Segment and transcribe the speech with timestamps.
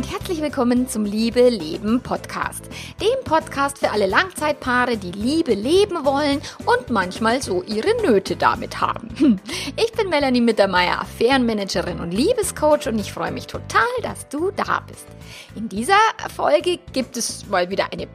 [0.00, 2.64] und herzlich willkommen zum Liebe Leben Podcast.
[3.02, 8.80] Dem Podcast für alle Langzeitpaare, die Liebe leben wollen und manchmal so ihre Nöte damit
[8.80, 9.10] haben.
[9.18, 9.38] Hm.
[9.76, 14.82] Ich bin Melanie Mittermeier, Affärenmanagerin und Liebescoach und ich freue mich total, dass du da
[14.88, 15.06] bist.
[15.54, 15.98] In dieser
[16.34, 18.06] Folge gibt es mal wieder eine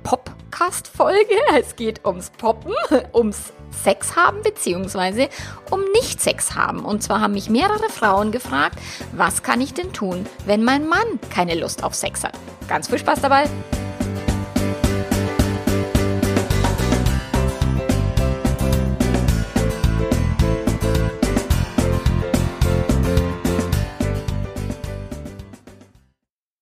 [0.56, 1.36] Podcast-Folge.
[1.60, 2.74] Es geht ums Poppen,
[3.14, 3.52] ums
[3.84, 5.29] Sex haben beziehungsweise
[5.70, 6.86] um nicht Sex haben.
[6.86, 8.79] Und zwar haben mich mehrere Frauen gefragt,
[9.12, 12.38] was kann ich denn tun, wenn mein Mann keine Lust auf Sex hat?
[12.68, 13.50] Ganz viel Spaß dabei!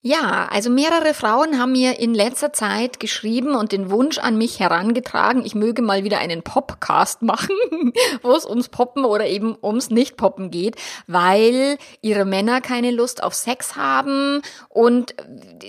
[0.06, 4.60] Ja, also mehrere Frauen haben mir in letzter Zeit geschrieben und den Wunsch an mich
[4.60, 7.56] herangetragen, ich möge mal wieder einen Popcast machen,
[8.22, 10.76] wo es ums Poppen oder eben ums Nicht-Poppen geht,
[11.08, 15.16] weil ihre Männer keine Lust auf Sex haben und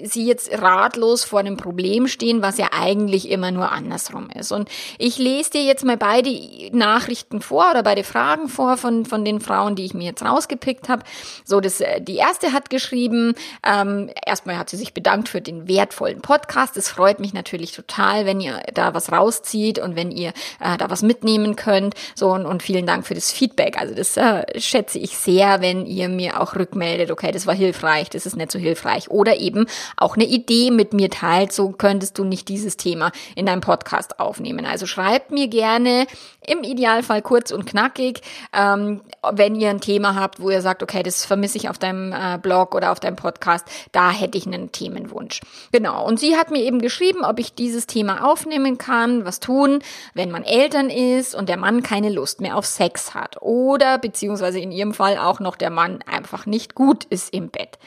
[0.03, 4.50] sie jetzt ratlos vor einem Problem stehen, was ja eigentlich immer nur andersrum ist.
[4.50, 6.37] Und ich lese dir jetzt mal beide
[6.72, 10.89] Nachrichten vor oder beide Fragen vor von, von den Frauen, die ich mir jetzt rausgepickt
[10.89, 11.05] habe.
[11.44, 15.69] So, das, äh, die erste hat geschrieben, ähm, erstmal hat sie sich bedankt für den
[15.69, 16.77] wertvollen Podcast.
[16.77, 20.91] Es freut mich natürlich total, wenn ihr da was rauszieht und wenn ihr äh, da
[20.91, 21.94] was mitnehmen könnt.
[22.14, 23.78] So und, und vielen Dank für das Feedback.
[23.78, 28.11] Also das äh, schätze ich sehr, wenn ihr mir auch rückmeldet, okay, das war hilfreich,
[28.11, 29.11] das ist nicht so hilfreich.
[29.11, 29.66] Oder eben
[29.97, 34.20] auch eine Idee mit mir teilt, so könntest du nicht dieses Thema in deinem Podcast
[34.20, 34.66] aufnehmen.
[34.66, 36.06] Also schreibt mir gerne
[36.47, 38.20] im Idealfall kurz und knackig,
[38.53, 42.12] ähm, wenn ihr ein Thema habt, wo ihr sagt, okay, das vermisse ich auf deinem
[42.12, 45.41] äh, Blog oder auf deinem Podcast, da hätte ich einen Themenwunsch.
[45.73, 46.07] Genau.
[46.07, 49.81] Und sie hat mir eben geschrieben, ob ich dieses Thema aufnehmen kann, was tun,
[50.15, 53.43] wenn man Eltern ist und der Mann keine Lust mehr auf Sex hat.
[53.43, 57.79] Oder beziehungsweise in ihrem Fall auch noch der Mann einfach nicht gut ist im Bett.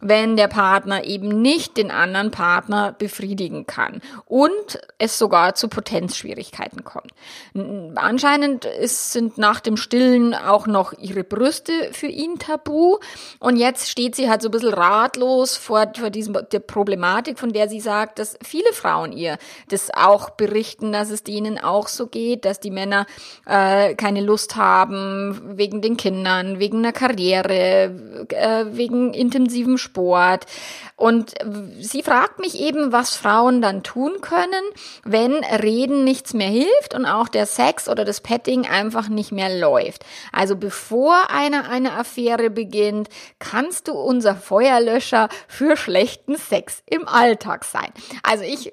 [0.00, 6.84] Wenn der Partner eben nicht den anderen Partner befriedigen kann und es sogar zu Potenzschwierigkeiten
[6.84, 7.12] kommt.
[7.96, 12.98] Anscheinend ist, sind nach dem Stillen auch noch ihre Brüste für ihn tabu.
[13.38, 17.52] Und jetzt steht sie halt so ein bisschen ratlos vor, vor diesem, der Problematik, von
[17.52, 22.06] der sie sagt, dass viele Frauen ihr das auch berichten, dass es denen auch so
[22.06, 23.06] geht, dass die Männer
[23.46, 30.46] äh, keine Lust haben wegen den Kindern, wegen einer Karriere, äh, wegen intensivem Sport.
[30.96, 31.34] Und
[31.80, 34.64] sie fragt mich eben, was Frauen dann tun können,
[35.04, 39.58] wenn Reden nichts mehr hilft und auch der Sex oder das Petting einfach nicht mehr
[39.58, 40.04] läuft.
[40.32, 43.08] Also bevor einer eine Affäre beginnt,
[43.38, 47.92] kannst du unser Feuerlöscher für schlechten Sex im Alltag sein.
[48.22, 48.72] Also ich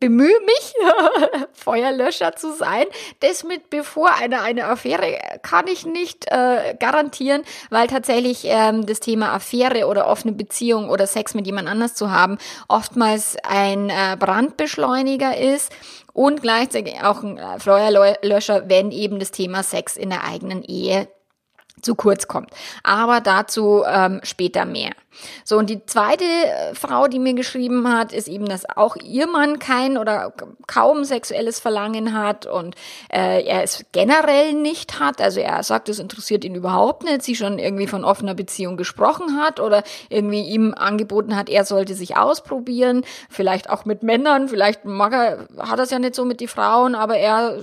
[0.00, 0.74] bemühe mich,
[1.52, 2.84] Feuerlöscher zu sein.
[3.20, 9.00] Das mit bevor einer eine Affäre kann ich nicht äh, garantieren, weil tatsächlich ähm, das
[9.00, 12.38] Thema Affäre oder offene Beziehung oder Sex mit jemand anders zu haben
[12.68, 15.72] oftmals ein äh, Brandbeschleuniger ist
[16.12, 21.08] und gleichzeitig auch ein äh, Feuerlöscher, wenn eben das Thema Sex in der eigenen Ehe
[21.82, 22.50] zu kurz kommt.
[22.82, 24.92] Aber dazu ähm, später mehr.
[25.44, 29.26] So, und die zweite äh, Frau, die mir geschrieben hat, ist eben, dass auch ihr
[29.26, 30.32] Mann kein oder
[30.66, 32.74] kaum sexuelles Verlangen hat und
[33.12, 35.20] äh, er es generell nicht hat.
[35.20, 39.36] Also er sagt, es interessiert ihn überhaupt nicht, sie schon irgendwie von offener Beziehung gesprochen
[39.36, 44.84] hat oder irgendwie ihm angeboten hat, er sollte sich ausprobieren, vielleicht auch mit Männern, vielleicht
[44.84, 47.58] mag er, hat er es ja nicht so mit die Frauen, aber er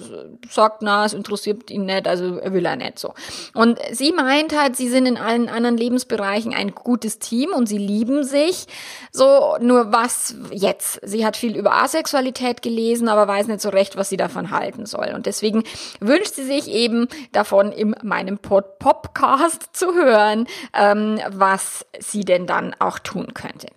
[0.49, 3.13] sagt, na, es interessiert ihn nicht, also will er nicht so.
[3.53, 7.67] Und sie meint halt, sie sind in allen anderen Lebensbereichen ein gutes Team Team und
[7.67, 8.65] sie lieben sich.
[9.11, 10.99] So, nur was jetzt?
[11.03, 14.85] Sie hat viel über Asexualität gelesen, aber weiß nicht so recht, was sie davon halten
[14.85, 15.11] soll.
[15.13, 15.63] Und deswegen
[15.99, 22.47] wünscht sie sich eben davon in meinem Pod Podcast zu hören, ähm, was sie denn
[22.47, 23.67] dann auch tun könnte.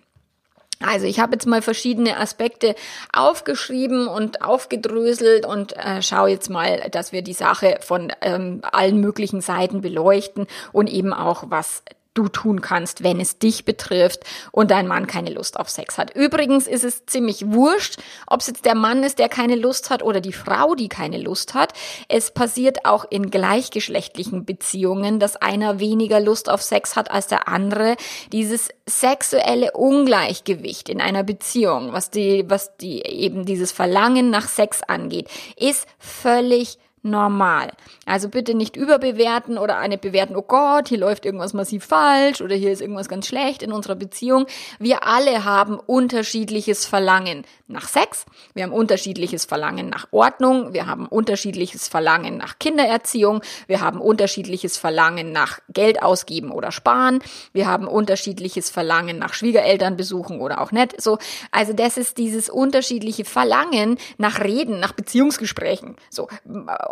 [0.79, 2.75] Also ich habe jetzt mal verschiedene Aspekte
[3.11, 8.99] aufgeschrieben und aufgedröselt und äh, schaue jetzt mal, dass wir die Sache von ähm, allen
[8.99, 11.83] möglichen Seiten beleuchten und eben auch, was
[12.17, 16.15] du tun kannst, wenn es dich betrifft und dein Mann keine Lust auf Sex hat.
[16.15, 20.01] Übrigens ist es ziemlich wurscht, ob es jetzt der Mann ist, der keine Lust hat
[20.01, 21.73] oder die Frau, die keine Lust hat.
[22.07, 27.47] Es passiert auch in gleichgeschlechtlichen Beziehungen, dass einer weniger Lust auf Sex hat als der
[27.47, 27.95] andere.
[28.31, 34.81] Dieses sexuelle Ungleichgewicht in einer Beziehung, was die, was die eben dieses Verlangen nach Sex
[34.81, 37.71] angeht, ist völlig normal.
[38.05, 42.55] Also bitte nicht überbewerten oder eine bewerten, oh Gott, hier läuft irgendwas massiv falsch oder
[42.55, 44.45] hier ist irgendwas ganz schlecht in unserer Beziehung.
[44.79, 51.05] Wir alle haben unterschiedliches Verlangen nach Sex, wir haben unterschiedliches Verlangen nach Ordnung, wir haben
[51.05, 57.19] unterschiedliches Verlangen nach Kindererziehung, wir haben unterschiedliches Verlangen nach Geld ausgeben oder sparen,
[57.51, 61.01] wir haben unterschiedliches Verlangen nach Schwiegereltern besuchen oder auch nicht.
[61.01, 61.17] So,
[61.51, 65.95] also das ist dieses unterschiedliche Verlangen nach Reden, nach Beziehungsgesprächen.
[66.09, 66.27] So,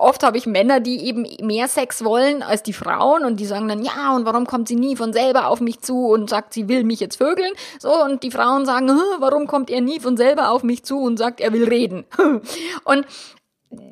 [0.06, 3.68] oft habe ich Männer, die eben mehr Sex wollen als die Frauen und die sagen
[3.68, 6.70] dann, ja, und warum kommt sie nie von selber auf mich zu und sagt, sie
[6.70, 7.52] will mich jetzt vögeln?
[7.80, 11.18] So, und die Frauen sagen, warum kommt er nie von selber auf mich zu und
[11.18, 12.06] sagt, er will reden.
[12.84, 13.06] und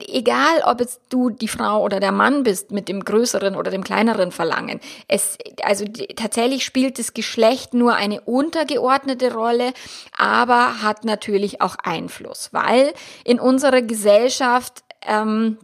[0.07, 3.83] egal ob jetzt du die Frau oder der Mann bist mit dem größeren oder dem
[3.83, 9.73] kleineren Verlangen, es, also tatsächlich spielt das Geschlecht nur eine untergeordnete Rolle,
[10.15, 12.93] aber hat natürlich auch Einfluss, weil
[13.25, 15.57] in unserer Gesellschaft ähm,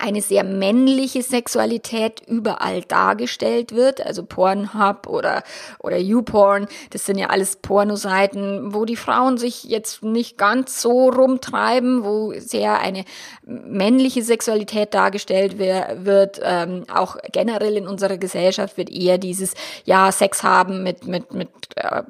[0.00, 5.42] eine sehr männliche Sexualität überall dargestellt wird, also Pornhub oder
[5.78, 11.10] oder YouPorn, das sind ja alles Pornoseiten, wo die Frauen sich jetzt nicht ganz so
[11.10, 13.04] rumtreiben, wo sehr eine
[13.44, 19.54] männliche Sexualität dargestellt wird, ähm, auch generell in unserer Gesellschaft wird eher dieses
[19.84, 22.02] ja Sex haben mit mit mit äh,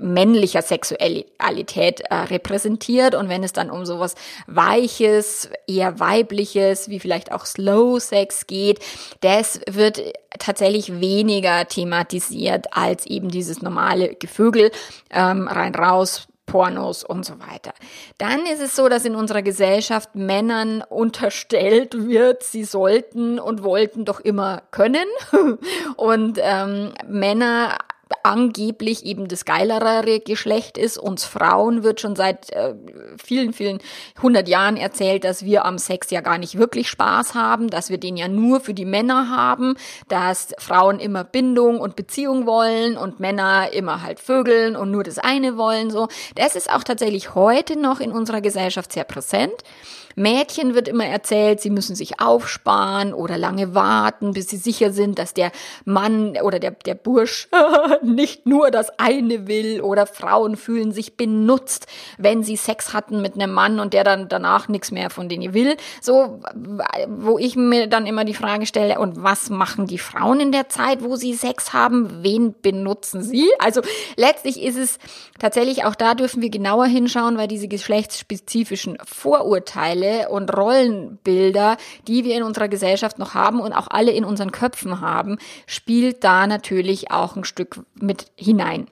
[0.00, 3.14] männlicher Sexualität äh, repräsentiert.
[3.14, 4.14] Und wenn es dann um sowas
[4.46, 8.80] weiches, eher weibliches, wie vielleicht Slow Sex geht,
[9.20, 10.00] das wird
[10.38, 14.70] tatsächlich weniger thematisiert als eben dieses normale Gevögel
[15.10, 17.74] ähm, rein raus Pornos und so weiter.
[18.18, 24.04] Dann ist es so, dass in unserer Gesellschaft Männern unterstellt wird, sie sollten und wollten
[24.04, 25.06] doch immer können.
[25.96, 27.78] Und ähm, Männer
[28.22, 30.98] angeblich eben das geilere Geschlecht ist.
[30.98, 32.74] Uns Frauen wird schon seit äh,
[33.22, 33.78] vielen, vielen
[34.20, 37.98] hundert Jahren erzählt, dass wir am Sex ja gar nicht wirklich Spaß haben, dass wir
[37.98, 39.76] den ja nur für die Männer haben,
[40.08, 45.18] dass Frauen immer Bindung und Beziehung wollen und Männer immer halt Vögeln und nur das
[45.18, 46.08] eine wollen, so.
[46.34, 49.54] Das ist auch tatsächlich heute noch in unserer Gesellschaft sehr präsent.
[50.16, 55.18] Mädchen wird immer erzählt, sie müssen sich aufsparen oder lange warten, bis sie sicher sind,
[55.18, 55.52] dass der
[55.84, 57.48] Mann oder der, der Bursch
[58.02, 61.86] nicht nur das eine will oder Frauen fühlen sich benutzt,
[62.16, 65.52] wenn sie Sex hatten mit einem Mann und der dann danach nichts mehr von denen
[65.52, 65.76] will.
[66.00, 66.40] So,
[67.06, 70.70] wo ich mir dann immer die Frage stelle, und was machen die Frauen in der
[70.70, 72.22] Zeit, wo sie Sex haben?
[72.22, 73.50] Wen benutzen sie?
[73.58, 73.82] Also
[74.16, 74.98] letztlich ist es
[75.38, 81.76] tatsächlich auch da dürfen wir genauer hinschauen, weil diese geschlechtsspezifischen Vorurteile Vorurteile und Rollenbilder,
[82.06, 86.24] die wir in unserer Gesellschaft noch haben und auch alle in unseren Köpfen haben, spielt
[86.24, 88.88] da natürlich auch ein Stück mit hinein.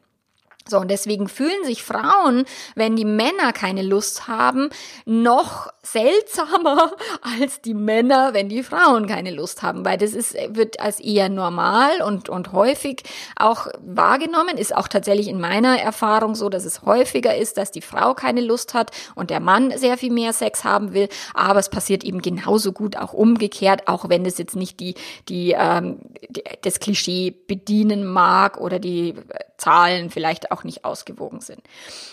[0.66, 2.44] So, und deswegen fühlen sich Frauen,
[2.74, 4.70] wenn die Männer keine Lust haben,
[5.04, 6.92] noch seltsamer
[7.38, 11.28] als die Männer, wenn die Frauen keine Lust haben, weil das ist, wird als eher
[11.28, 13.02] normal und, und häufig
[13.36, 17.82] auch wahrgenommen, ist auch tatsächlich in meiner Erfahrung so, dass es häufiger ist, dass die
[17.82, 21.68] Frau keine Lust hat und der Mann sehr viel mehr Sex haben will, aber es
[21.68, 24.94] passiert eben genauso gut auch umgekehrt, auch wenn es jetzt nicht die,
[25.28, 25.98] die, ähm,
[26.30, 29.14] die das Klischee bedienen mag oder die
[29.56, 31.60] Zahlen vielleicht auch nicht ausgewogen sind.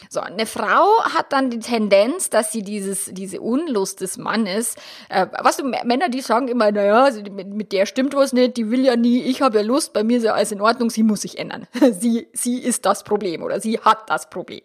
[0.10, 4.76] So, eine Frau hat dann die Tendenz, dass sie dieses, diese Unlust des Mannes,
[5.10, 8.58] äh, was du, Männer, die sagen immer, naja, also mit, mit der stimmt was nicht,
[8.58, 10.90] die will ja nie, ich habe ja Lust, bei mir ist ja alles in Ordnung,
[10.90, 11.68] sie muss sich ändern.
[12.00, 14.62] sie, sie ist das Problem oder sie hat das Problem.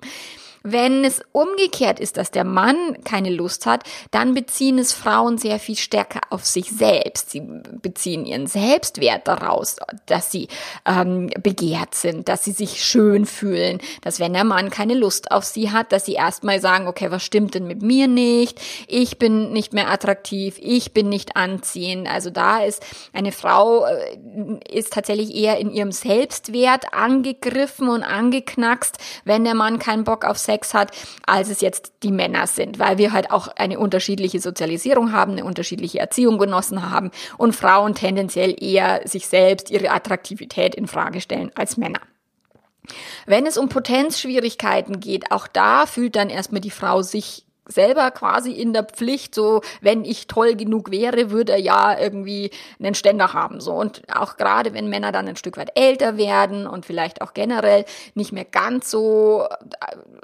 [0.68, 5.60] Wenn es umgekehrt ist, dass der Mann keine Lust hat, dann beziehen es Frauen sehr
[5.60, 7.30] viel stärker auf sich selbst.
[7.30, 10.49] Sie beziehen ihren Selbstwert daraus, dass sie
[10.85, 15.44] ähm, begehrt sind, dass sie sich schön fühlen, dass wenn der Mann keine Lust auf
[15.44, 18.61] sie hat, dass sie erstmal sagen, okay, was stimmt denn mit mir nicht?
[18.88, 22.08] Ich bin nicht mehr attraktiv, ich bin nicht anziehend.
[22.11, 24.18] Also da ist eine Frau äh,
[24.68, 30.38] ist tatsächlich eher in ihrem Selbstwert angegriffen und angeknackst, wenn der Mann keinen Bock auf
[30.38, 30.92] Sex Sex hat,
[31.26, 35.44] als es jetzt die Männer sind, weil wir halt auch eine unterschiedliche Sozialisierung haben, eine
[35.44, 41.50] unterschiedliche Erziehung genossen haben und Frauen tendenziell eher sich selbst, ihre Attraktivität in Frage stellen
[41.54, 42.00] als Männer.
[43.26, 48.52] Wenn es um Potenzschwierigkeiten geht, auch da fühlt dann erstmal die Frau sich selber quasi
[48.52, 53.32] in der Pflicht, so wenn ich toll genug wäre, würde er ja irgendwie einen Ständer
[53.32, 53.61] haben.
[53.61, 57.35] So und auch gerade wenn Männer dann ein Stück weit älter werden und vielleicht auch
[57.35, 59.46] generell nicht mehr ganz so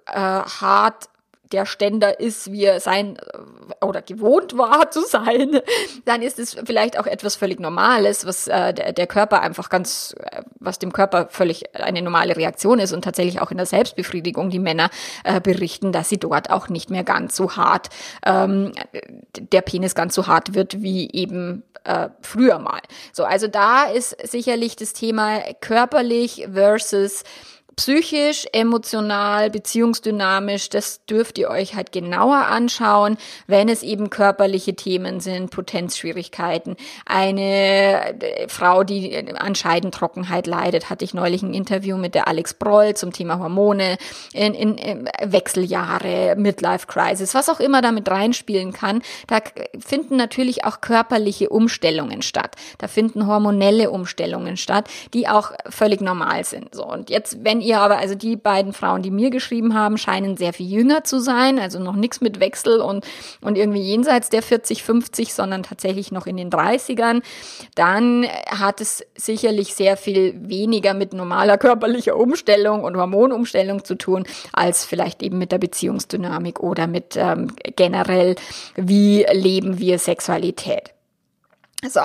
[0.07, 1.09] äh, hart
[1.53, 5.61] der Ständer ist, wie er sein äh, oder gewohnt war zu sein,
[6.05, 10.15] dann ist es vielleicht auch etwas völlig Normales, was äh, der, der Körper einfach ganz,
[10.19, 14.51] äh, was dem Körper völlig eine normale Reaktion ist und tatsächlich auch in der Selbstbefriedigung
[14.51, 14.91] die Männer
[15.25, 17.91] äh, berichten, dass sie dort auch nicht mehr ganz so hart,
[18.25, 18.73] ähm,
[19.39, 22.81] der Penis ganz so hart wird wie eben äh, früher mal.
[23.13, 27.25] So, also da ist sicherlich das Thema körperlich versus
[27.77, 35.21] psychisch, emotional, beziehungsdynamisch, das dürft ihr euch halt genauer anschauen, wenn es eben körperliche Themen
[35.21, 36.77] sind, Potenzschwierigkeiten.
[37.07, 42.55] Eine äh, Frau, die an Scheidentrockenheit leidet, hatte ich neulich ein Interview mit der Alex
[42.55, 43.97] Broll zum Thema Hormone,
[44.33, 49.03] in, in, in Wechseljahre, Midlife Crisis, was auch immer damit reinspielen kann.
[49.27, 49.41] Da
[49.79, 52.57] finden natürlich auch körperliche Umstellungen statt.
[52.79, 56.75] Da finden hormonelle Umstellungen statt, die auch völlig normal sind.
[56.75, 60.37] So und jetzt, wenn ihr aber, also die beiden Frauen, die mir geschrieben haben, scheinen
[60.37, 63.05] sehr viel jünger zu sein, also noch nichts mit Wechsel und,
[63.41, 67.23] und irgendwie jenseits der 40, 50, sondern tatsächlich noch in den 30ern,
[67.75, 74.25] dann hat es sicherlich sehr viel weniger mit normaler körperlicher Umstellung und Hormonumstellung zu tun,
[74.53, 78.37] als vielleicht eben mit der Beziehungsdynamik oder mit ähm, generell,
[78.77, 80.93] wie leben wir Sexualität.
[81.89, 82.03] So,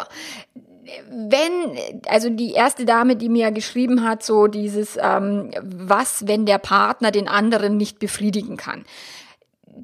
[1.10, 6.58] wenn, also die erste Dame, die mir geschrieben hat, so dieses, ähm, was, wenn der
[6.58, 8.86] Partner den anderen nicht befriedigen kann.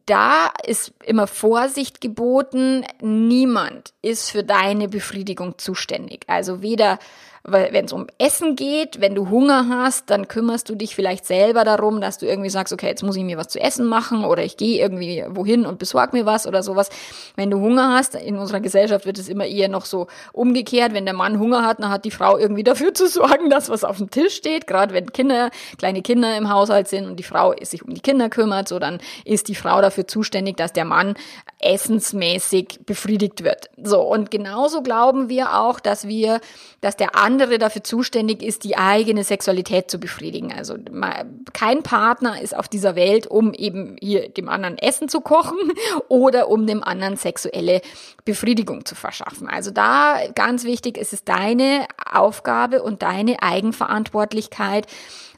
[0.05, 2.83] Da ist immer Vorsicht geboten.
[3.01, 6.24] Niemand ist für deine Befriedigung zuständig.
[6.27, 6.98] Also weder
[7.43, 11.25] weil wenn es um Essen geht, wenn du Hunger hast, dann kümmerst du dich vielleicht
[11.25, 14.23] selber darum, dass du irgendwie sagst, okay, jetzt muss ich mir was zu essen machen
[14.23, 16.89] oder ich gehe irgendwie wohin und besorg mir was oder sowas.
[17.35, 21.03] Wenn du Hunger hast, in unserer Gesellschaft wird es immer eher noch so umgekehrt, wenn
[21.03, 23.97] der Mann Hunger hat, dann hat die Frau irgendwie dafür zu sorgen, dass was auf
[23.97, 27.83] dem Tisch steht, gerade wenn Kinder, kleine Kinder im Haushalt sind und die Frau sich
[27.83, 31.15] um die Kinder kümmert, so dann ist die Frau dafür zuständig, dass der Mann
[31.59, 33.69] essensmäßig befriedigt wird.
[33.81, 36.39] So und genauso glauben wir auch, dass wir,
[36.79, 40.53] dass der andere dafür zuständig ist, die eigene Sexualität zu befriedigen.
[40.53, 40.75] Also
[41.53, 45.57] kein Partner ist auf dieser Welt, um eben hier dem anderen Essen zu kochen
[46.09, 47.81] oder um dem anderen sexuelle
[48.23, 49.47] Befriedigung zu verschaffen.
[49.47, 54.85] Also da ganz wichtig ist es deine Aufgabe und deine Eigenverantwortlichkeit,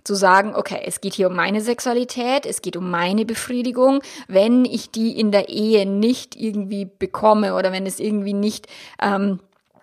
[0.04, 4.02] zu sagen, okay, es geht hier um meine Sexualität, es geht um meine Befriedigung.
[4.28, 8.68] Wenn ich die in der Ehe nicht irgendwie bekomme oder wenn es irgendwie nicht
[9.02, 9.40] ähm,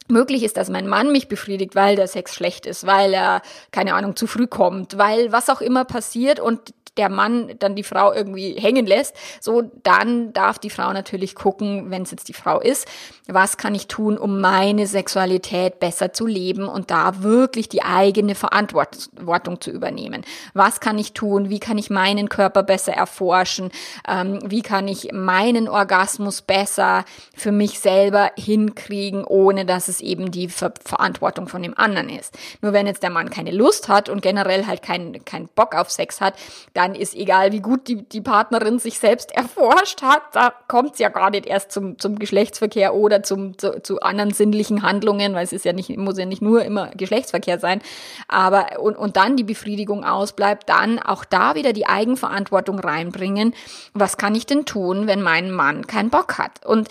[0.08, 3.94] möglich ist, dass mein Mann mich befriedigt, weil der Sex schlecht ist, weil er, keine
[3.94, 8.12] Ahnung, zu früh kommt, weil was auch immer passiert und der Mann dann die Frau
[8.12, 12.60] irgendwie hängen lässt, so dann darf die Frau natürlich gucken, wenn es jetzt die Frau
[12.60, 12.86] ist,
[13.26, 18.34] was kann ich tun, um meine Sexualität besser zu leben und da wirklich die eigene
[18.34, 20.22] Verantwortung zu übernehmen.
[20.52, 21.48] Was kann ich tun?
[21.48, 23.70] Wie kann ich meinen Körper besser erforschen?
[24.06, 27.04] Ähm, wie kann ich meinen Orgasmus besser
[27.34, 32.36] für mich selber hinkriegen, ohne dass es eben die Ver Verantwortung von dem anderen ist?
[32.60, 35.90] Nur wenn jetzt der Mann keine Lust hat und generell halt keinen keinen Bock auf
[35.90, 36.34] Sex hat,
[36.74, 40.98] dann ist egal, wie gut die, die Partnerin sich selbst erforscht hat, da kommt es
[40.98, 45.44] ja gar nicht erst zum, zum Geschlechtsverkehr oder zum, zu, zu anderen sinnlichen Handlungen, weil
[45.44, 47.80] es ist ja nicht, muss ja nicht nur immer Geschlechtsverkehr sein,
[48.28, 53.54] aber und, und dann die Befriedigung ausbleibt, dann auch da wieder die Eigenverantwortung reinbringen.
[53.94, 56.64] Was kann ich denn tun, wenn mein Mann keinen Bock hat?
[56.64, 56.88] Und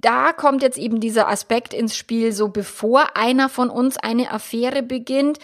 [0.00, 4.82] da kommt jetzt eben dieser Aspekt ins Spiel, so bevor einer von uns eine Affäre
[4.82, 5.38] beginnt,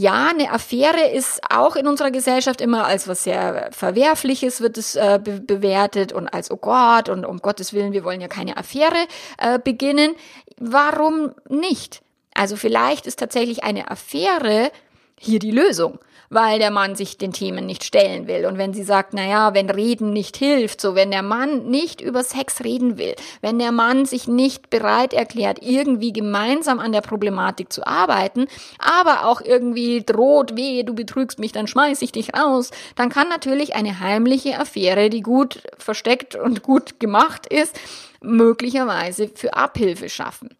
[0.00, 4.94] ja, eine Affäre ist auch in unserer Gesellschaft immer als was sehr Verwerfliches wird es
[4.94, 8.56] äh, be bewertet und als, oh Gott, und um Gottes Willen, wir wollen ja keine
[8.56, 10.14] Affäre äh, beginnen.
[10.56, 12.02] Warum nicht?
[12.32, 14.70] Also vielleicht ist tatsächlich eine Affäre
[15.18, 15.98] hier die Lösung
[16.30, 18.46] weil der Mann sich den Themen nicht stellen will.
[18.46, 22.00] Und wenn sie sagt, na ja, wenn Reden nicht hilft, so wenn der Mann nicht
[22.00, 27.00] über Sex reden will, wenn der Mann sich nicht bereit erklärt, irgendwie gemeinsam an der
[27.00, 28.46] Problematik zu arbeiten,
[28.78, 33.28] aber auch irgendwie droht, wehe, du betrügst mich, dann schmeiß ich dich raus, dann kann
[33.28, 37.78] natürlich eine heimliche Affäre, die gut versteckt und gut gemacht ist,
[38.20, 40.50] möglicherweise für Abhilfe schaffen.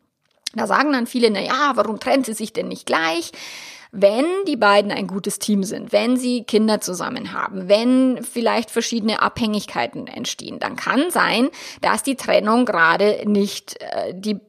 [0.54, 3.32] Da sagen dann viele, na ja, warum trennt sie sich denn nicht gleich?
[3.90, 9.22] Wenn die beiden ein gutes Team sind, wenn sie Kinder zusammen haben, wenn vielleicht verschiedene
[9.22, 11.48] Abhängigkeiten entstehen, dann kann sein,
[11.80, 14.40] dass die Trennung gerade nicht äh, die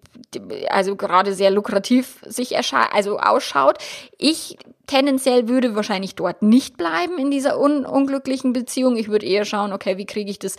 [0.70, 3.78] also gerade sehr lukrativ sich also ausschaut.
[4.18, 8.98] Ich tendenziell würde wahrscheinlich dort nicht bleiben in dieser un unglücklichen Beziehung.
[8.98, 10.56] Ich würde eher schauen, okay, wie kriege ich das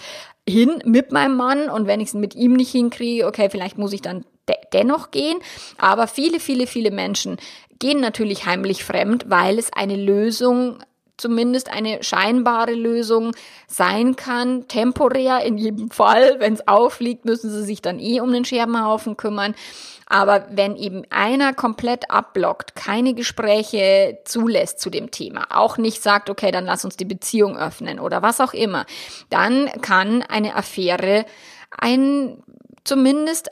[0.48, 3.92] hin mit meinem Mann und wenn ich es mit ihm nicht hinkriege, okay, vielleicht muss
[3.92, 5.38] ich dann de dennoch gehen.
[5.78, 7.36] Aber viele, viele, viele Menschen
[7.80, 10.78] gehen natürlich heimlich fremd, weil es eine Lösung
[11.20, 13.32] zumindest eine scheinbare Lösung
[13.66, 16.36] sein kann, temporär in jedem Fall.
[16.38, 19.54] Wenn es aufliegt, müssen sie sich dann eh um den Scherbenhaufen kümmern.
[20.06, 26.30] Aber wenn eben einer komplett abblockt, keine Gespräche zulässt zu dem Thema, auch nicht sagt,
[26.30, 28.86] okay, dann lass uns die Beziehung öffnen oder was auch immer,
[29.28, 31.26] dann kann eine Affäre
[31.70, 32.42] ein
[32.82, 33.50] zumindest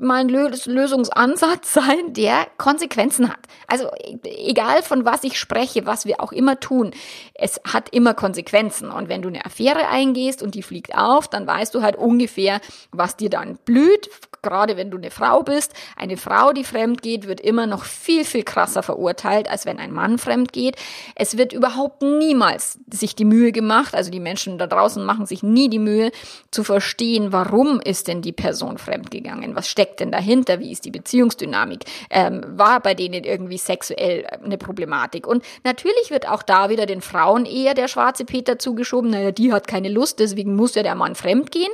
[0.00, 3.40] mal Lösungsansatz sein, der Konsequenzen hat.
[3.66, 3.90] Also
[4.24, 6.92] egal von was ich spreche, was wir auch immer tun,
[7.34, 8.90] es hat immer Konsequenzen.
[8.90, 12.60] Und wenn du eine Affäre eingehst und die fliegt auf, dann weißt du halt ungefähr,
[12.90, 14.10] was dir dann blüht.
[14.42, 15.74] Gerade wenn du eine Frau bist.
[15.96, 19.92] Eine Frau, die fremd geht, wird immer noch viel, viel krasser verurteilt, als wenn ein
[19.92, 20.76] Mann fremd geht.
[21.16, 25.42] Es wird überhaupt niemals sich die Mühe gemacht, also die Menschen da draußen machen sich
[25.42, 26.12] nie die Mühe
[26.50, 29.56] zu verstehen, warum ist denn die Person fremd gegangen?
[29.56, 30.60] Was steckt denn dahinter?
[30.60, 31.84] Wie ist die Beziehungsdynamik?
[32.10, 35.26] Ähm, war bei denen irgendwie sexuell eine Problematik?
[35.26, 39.10] Und natürlich wird auch da wieder den Frauen eher der schwarze Peter zugeschoben.
[39.10, 41.70] Naja, die hat keine Lust, deswegen muss ja der Mann fremd gehen.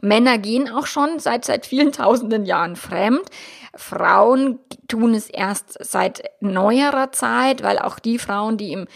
[0.00, 3.28] Männer gehen auch schon seit, seit vielen tausenden Jahren fremd.
[3.74, 4.58] Frauen
[4.88, 8.86] tun es erst seit neuerer Zeit, weil auch die Frauen, die im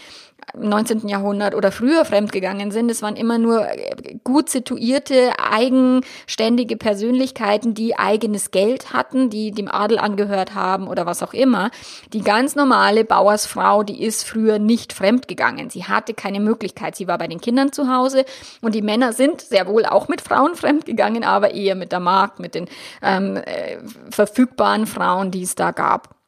[0.55, 1.07] 19.
[1.07, 2.89] Jahrhundert oder früher fremdgegangen sind.
[2.91, 9.67] Es waren immer nur äh, gut situierte, eigenständige Persönlichkeiten, die eigenes Geld hatten, die dem
[9.67, 11.71] Adel angehört haben oder was auch immer.
[12.13, 15.69] Die ganz normale Bauersfrau, die ist früher nicht fremdgegangen.
[15.69, 16.95] Sie hatte keine Möglichkeit.
[16.95, 18.25] Sie war bei den Kindern zu Hause
[18.61, 22.39] und die Männer sind sehr wohl auch mit Frauen fremdgegangen, aber eher mit der Markt,
[22.39, 22.67] mit den
[23.01, 23.77] ähm, äh,
[24.11, 26.22] verfügbaren Frauen, die es da gab.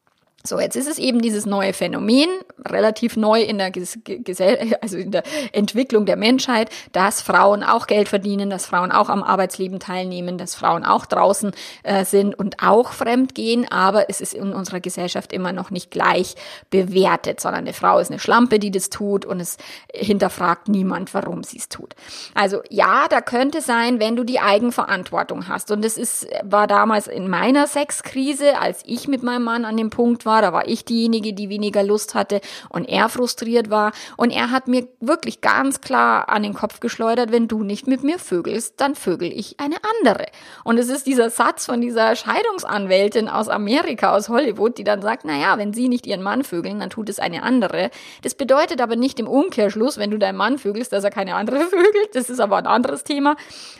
[0.46, 2.28] So, jetzt ist es eben dieses neue Phänomen,
[2.64, 5.22] relativ neu in der, Gesell also in der
[5.52, 10.54] Entwicklung der Menschheit, dass Frauen auch Geld verdienen, dass Frauen auch am Arbeitsleben teilnehmen, dass
[10.54, 15.32] Frauen auch draußen äh, sind und auch fremd gehen, aber es ist in unserer Gesellschaft
[15.32, 16.36] immer noch nicht gleich
[16.70, 19.56] bewertet, sondern eine Frau ist eine Schlampe, die das tut und es
[19.92, 21.94] hinterfragt niemand, warum sie es tut.
[22.34, 27.06] Also ja, da könnte sein, wenn du die Eigenverantwortung hast und es ist, war damals
[27.06, 30.68] in meiner Sexkrise, als ich mit meinem Mann an dem Punkt war, war, da war
[30.68, 33.92] ich diejenige, die weniger Lust hatte und er frustriert war.
[34.18, 38.02] Und er hat mir wirklich ganz klar an den Kopf geschleudert, wenn du nicht mit
[38.02, 40.26] mir vögelst, dann vögel ich eine andere.
[40.62, 45.24] Und es ist dieser Satz von dieser Scheidungsanwältin aus Amerika, aus Hollywood, die dann sagt,
[45.24, 47.90] naja, wenn sie nicht ihren Mann vögeln, dann tut es eine andere.
[48.22, 51.60] Das bedeutet aber nicht im Umkehrschluss, wenn du deinen Mann vögelst, dass er keine andere
[51.60, 52.10] vögelt.
[52.12, 53.36] Das ist aber ein anderes Thema.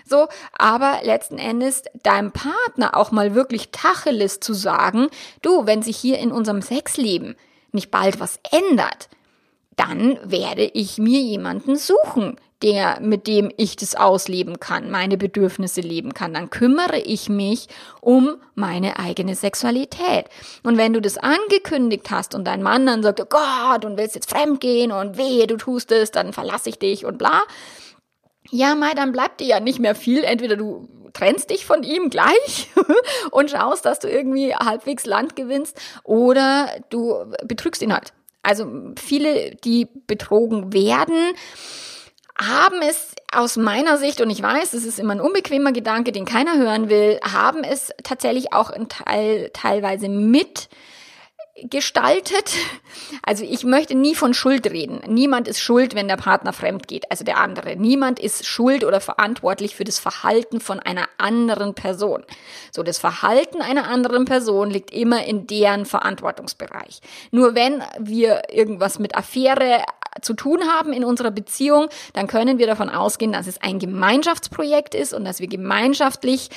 [0.07, 5.09] So, aber letzten Endes deinem Partner auch mal wirklich Tacheles zu sagen,
[5.43, 7.37] du, wenn sich hier in unserem Sexleben
[7.73, 9.09] nicht bald was ändert,
[9.77, 15.83] dann werde ich mir jemanden suchen, der, mit dem ich das ausleben kann, meine Bedürfnisse
[15.83, 16.33] leben kann.
[16.33, 17.69] Dann kümmere ich mich
[18.01, 20.27] um meine eigene Sexualität.
[20.63, 24.15] Und wenn du das angekündigt hast und dein Mann dann sagt, oh Gott, und willst
[24.15, 27.43] jetzt fremdgehen und wehe, du tust es, dann verlasse ich dich und bla.
[28.51, 30.25] Ja, Mai, dann bleibt dir ja nicht mehr viel.
[30.25, 32.69] Entweder du trennst dich von ihm gleich
[33.31, 38.13] und schaust, dass du irgendwie halbwegs Land gewinnst oder du betrügst ihn halt.
[38.43, 38.67] Also
[38.99, 41.33] viele, die betrogen werden,
[42.39, 46.27] haben es aus meiner Sicht, und ich weiß, es ist immer ein unbequemer Gedanke, den
[46.27, 50.69] keiner hören will, haben es tatsächlich auch in Teil, teilweise mit
[51.65, 52.53] gestaltet.
[53.23, 55.01] Also ich möchte nie von Schuld reden.
[55.07, 57.77] Niemand ist schuld, wenn der Partner fremd geht, also der andere.
[57.77, 62.25] Niemand ist schuld oder verantwortlich für das Verhalten von einer anderen Person.
[62.73, 67.01] So, das Verhalten einer anderen Person liegt immer in deren Verantwortungsbereich.
[67.31, 69.83] Nur wenn wir irgendwas mit Affäre
[70.21, 74.95] zu tun haben in unserer Beziehung, dann können wir davon ausgehen, dass es ein Gemeinschaftsprojekt
[74.95, 76.51] ist und dass wir gemeinschaftlich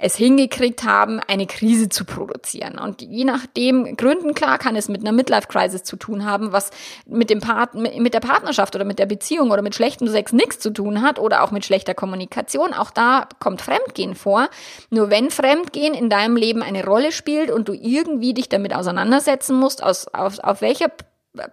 [0.00, 2.78] es hingekriegt haben, eine Krise zu produzieren.
[2.78, 6.70] Und je nachdem Gründen, klar, kann es mit einer Midlife-Crisis zu tun haben, was
[7.06, 10.60] mit dem Part mit der Partnerschaft oder mit der Beziehung oder mit schlechtem Sex nichts
[10.60, 12.72] zu tun hat oder auch mit schlechter Kommunikation.
[12.74, 14.48] Auch da kommt Fremdgehen vor.
[14.90, 19.56] Nur wenn Fremdgehen in deinem Leben eine Rolle spielt und du irgendwie dich damit auseinandersetzen
[19.58, 20.92] musst, aus, auf, auf welcher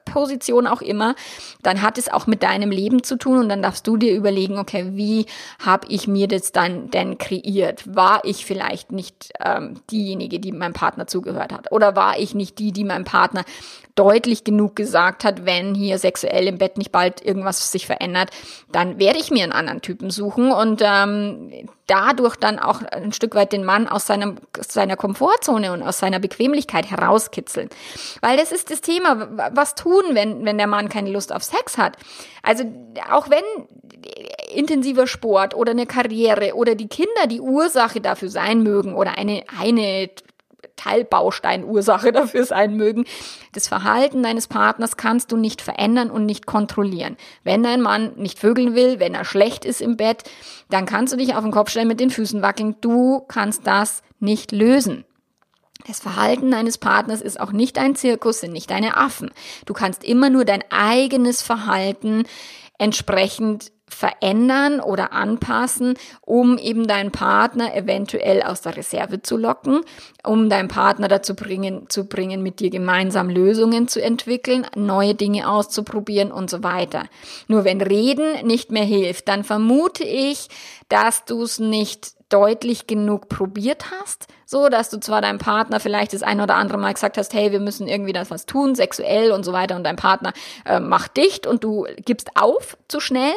[0.05, 1.15] Position auch immer,
[1.61, 4.57] dann hat es auch mit deinem Leben zu tun und dann darfst du dir überlegen,
[4.57, 5.25] okay, wie
[5.63, 7.95] habe ich mir das dann denn kreiert?
[7.95, 11.71] War ich vielleicht nicht ähm, diejenige, die meinem Partner zugehört hat?
[11.71, 13.43] Oder war ich nicht die, die meinem Partner
[13.95, 18.29] deutlich genug gesagt hat, wenn hier sexuell im Bett nicht bald irgendwas sich verändert,
[18.71, 21.51] dann werde ich mir einen anderen Typen suchen und ähm,
[21.87, 25.99] dadurch dann auch ein Stück weit den Mann aus, seinem, aus seiner Komfortzone und aus
[25.99, 27.69] seiner Bequemlichkeit herauskitzeln.
[28.21, 31.77] Weil das ist das Thema, was tun, wenn, wenn der Mann keine Lust auf Sex
[31.77, 31.97] hat.
[32.41, 32.63] Also
[33.11, 33.43] auch wenn
[34.53, 39.43] intensiver Sport oder eine Karriere oder die Kinder die Ursache dafür sein mögen oder eine,
[39.59, 40.09] eine
[40.75, 43.05] Teilbausteinursache dafür sein mögen.
[43.53, 47.17] Das Verhalten deines Partners kannst du nicht verändern und nicht kontrollieren.
[47.43, 50.23] Wenn dein Mann nicht vögeln will, wenn er schlecht ist im Bett,
[50.69, 52.75] dann kannst du dich auf den Kopf stellen, mit den Füßen wackeln.
[52.81, 55.05] Du kannst das nicht lösen.
[55.87, 59.31] Das Verhalten deines Partners ist auch nicht ein Zirkus, sind nicht deine Affen.
[59.65, 62.23] Du kannst immer nur dein eigenes Verhalten
[62.79, 69.81] entsprechend verändern oder anpassen, um eben deinen Partner eventuell aus der Reserve zu locken,
[70.23, 75.49] um deinen Partner dazu bringen, zu bringen, mit dir gemeinsam Lösungen zu entwickeln, neue Dinge
[75.49, 77.03] auszuprobieren und so weiter.
[77.47, 80.47] Nur wenn Reden nicht mehr hilft, dann vermute ich,
[80.89, 86.13] dass du es nicht deutlich genug probiert hast, so dass du zwar deinem Partner vielleicht
[86.13, 89.31] das ein oder andere Mal gesagt hast, hey, wir müssen irgendwie das was tun, sexuell
[89.31, 90.33] und so weiter, und dein Partner
[90.65, 93.33] äh, macht dicht und du gibst auf zu schnell,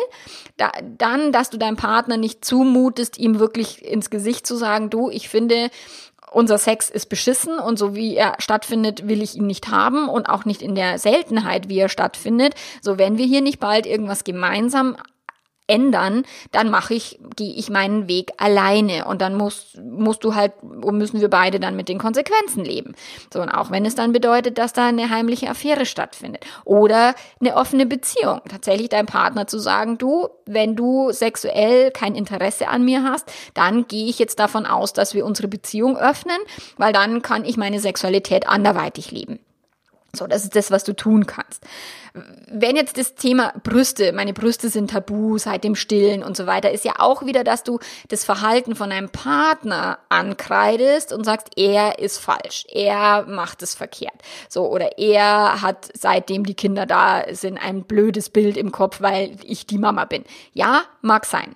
[0.57, 5.11] da, dann, dass du deinem Partner nicht zumutest, ihm wirklich ins Gesicht zu sagen, du,
[5.11, 5.71] ich finde,
[6.31, 10.29] unser Sex ist beschissen und so wie er stattfindet, will ich ihn nicht haben und
[10.29, 12.55] auch nicht in der Seltenheit, wie er stattfindet.
[12.81, 14.97] So, wenn wir hier nicht bald irgendwas gemeinsam
[15.69, 20.53] ändern, dann mache ich, gehe ich meinen Weg alleine und dann musst, musst du halt,
[20.63, 22.95] müssen wir beide dann mit den Konsequenzen leben.
[23.33, 27.55] So, und auch wenn es dann bedeutet, dass da eine heimliche Affäre stattfindet oder eine
[27.55, 28.41] offene Beziehung.
[28.49, 33.87] Tatsächlich deinem Partner zu sagen, du, wenn du sexuell kein Interesse an mir hast, dann
[33.87, 36.39] gehe ich jetzt davon aus, dass wir unsere Beziehung öffnen,
[36.79, 39.39] weil dann kann ich meine Sexualität anderweitig leben.
[40.15, 41.63] So, das ist das, was du tun kannst.
[42.51, 46.71] Wenn jetzt das Thema Brüste, meine Brüste sind tabu seit dem Stillen und so weiter,
[46.71, 51.99] ist ja auch wieder, dass du das Verhalten von einem Partner ankreidest und sagst, er
[51.99, 54.17] ist falsch, er macht es verkehrt.
[54.49, 59.37] So, oder er hat seitdem die Kinder da sind ein blödes Bild im Kopf, weil
[59.45, 60.25] ich die Mama bin.
[60.55, 61.55] Ja, mag sein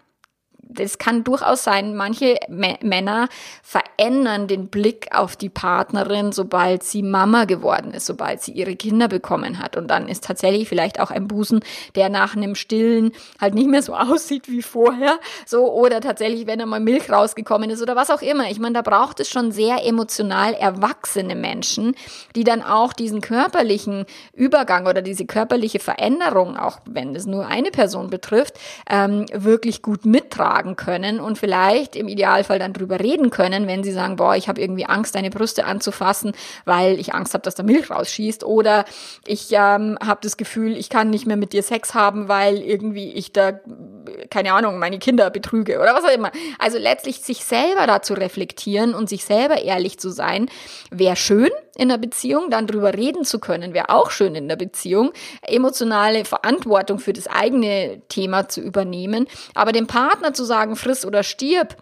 [0.75, 3.29] das kann durchaus sein, manche Männer
[3.63, 9.09] verändern den Blick auf die Partnerin, sobald sie Mama geworden ist, sobald sie ihre Kinder
[9.09, 9.77] bekommen hat.
[9.77, 11.61] Und dann ist tatsächlich vielleicht auch ein Busen,
[11.95, 15.19] der nach einem Stillen halt nicht mehr so aussieht wie vorher.
[15.47, 18.51] So, oder tatsächlich, wenn er mal Milch rausgekommen ist oder was auch immer.
[18.51, 21.95] Ich meine, da braucht es schon sehr emotional erwachsene Menschen,
[22.35, 27.71] die dann auch diesen körperlichen Übergang oder diese körperliche Veränderung, auch wenn es nur eine
[27.71, 28.59] Person betrifft,
[28.91, 33.83] ähm, wirklich gut mittragen sagen können und vielleicht im Idealfall dann drüber reden können, wenn
[33.83, 36.33] sie sagen, boah, ich habe irgendwie Angst, deine Brüste anzufassen,
[36.65, 38.85] weil ich Angst habe, dass da Milch rausschießt oder
[39.27, 43.13] ich ähm, habe das Gefühl, ich kann nicht mehr mit dir Sex haben, weil irgendwie
[43.13, 43.53] ich da
[44.31, 46.31] keine Ahnung, meine Kinder betrüge oder was auch immer.
[46.59, 50.49] Also letztlich sich selber dazu reflektieren und sich selber ehrlich zu sein,
[50.91, 54.57] wäre schön in der Beziehung, dann drüber reden zu können, wäre auch schön in der
[54.57, 61.07] Beziehung, emotionale Verantwortung für das eigene Thema zu übernehmen, aber dem Partner zu sagen, friss
[61.07, 61.77] oder stirb,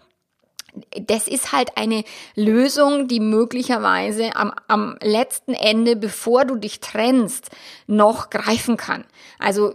[1.01, 7.51] das ist halt eine Lösung, die möglicherweise am, am letzten Ende, bevor du dich trennst,
[7.87, 9.05] noch greifen kann.
[9.39, 9.75] Also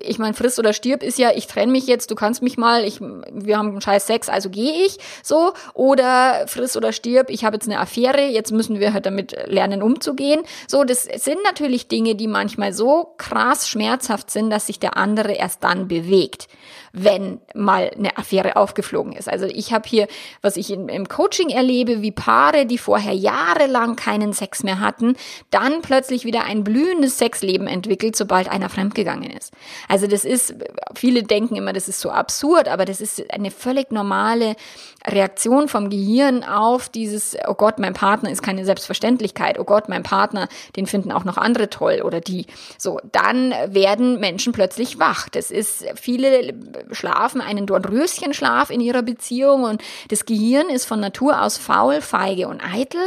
[0.00, 2.84] ich meine, friss oder stirb ist ja, ich trenne mich jetzt, du kannst mich mal,
[2.84, 5.52] ich, wir haben einen scheiß Sex, also gehe ich so.
[5.74, 9.82] Oder friss oder stirb, ich habe jetzt eine Affäre, jetzt müssen wir halt damit lernen
[9.82, 10.42] umzugehen.
[10.66, 15.32] So, das sind natürlich Dinge, die manchmal so krass schmerzhaft sind, dass sich der andere
[15.32, 16.48] erst dann bewegt
[16.92, 19.28] wenn mal eine Affäre aufgeflogen ist.
[19.28, 20.06] Also ich habe hier,
[20.40, 25.16] was ich in, im Coaching erlebe, wie Paare, die vorher jahrelang keinen Sex mehr hatten,
[25.50, 29.52] dann plötzlich wieder ein blühendes Sexleben entwickelt, sobald einer fremdgegangen ist.
[29.88, 30.54] Also das ist,
[30.94, 34.56] viele denken immer, das ist so absurd, aber das ist eine völlig normale
[35.06, 40.02] Reaktion vom Gehirn auf dieses, oh Gott, mein Partner ist keine Selbstverständlichkeit, oh Gott, mein
[40.02, 42.46] Partner, den finden auch noch andere toll oder die.
[42.78, 45.28] So, dann werden Menschen plötzlich wach.
[45.28, 46.54] Das ist, viele
[46.92, 52.48] schlafen einen Dornröschenschlaf in ihrer Beziehung und das Gehirn ist von Natur aus faul, feige
[52.48, 53.00] und eitel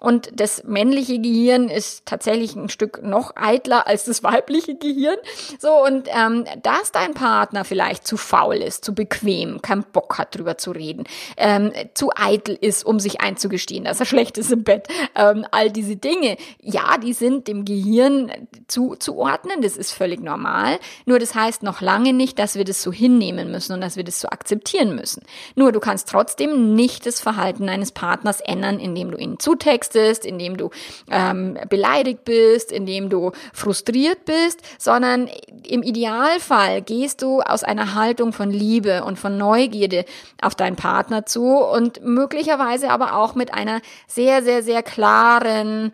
[0.00, 5.16] und das männliche Gehirn ist tatsächlich ein Stück noch eitler als das weibliche Gehirn.
[5.58, 10.36] So und ähm, dass dein Partner vielleicht zu faul ist, zu bequem, keinen Bock hat
[10.36, 11.04] drüber zu reden,
[11.36, 15.70] ähm, zu eitel ist, um sich einzugestehen, dass er schlecht ist im Bett, ähm, all
[15.70, 18.30] diese Dinge, ja, die sind dem Gehirn
[18.66, 20.78] zuzuordnen, das ist völlig normal.
[21.06, 24.04] Nur das heißt noch lange nicht, dass wir das so hinnehmen müssen und dass wir
[24.04, 25.22] das so akzeptieren müssen.
[25.54, 30.56] Nur du kannst trotzdem nicht das Verhalten deines Partners ändern, indem du ihn zutextest, indem
[30.56, 30.70] du
[31.10, 35.28] ähm, beleidigt bist, indem du frustriert bist, sondern
[35.66, 40.04] im Idealfall gehst du aus einer Haltung von Liebe und von Neugierde
[40.40, 45.92] auf deinen Partner zu und möglicherweise aber auch mit einer sehr, sehr, sehr klaren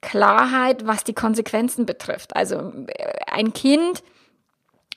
[0.00, 2.34] Klarheit, was die Konsequenzen betrifft.
[2.34, 4.02] Also äh, ein Kind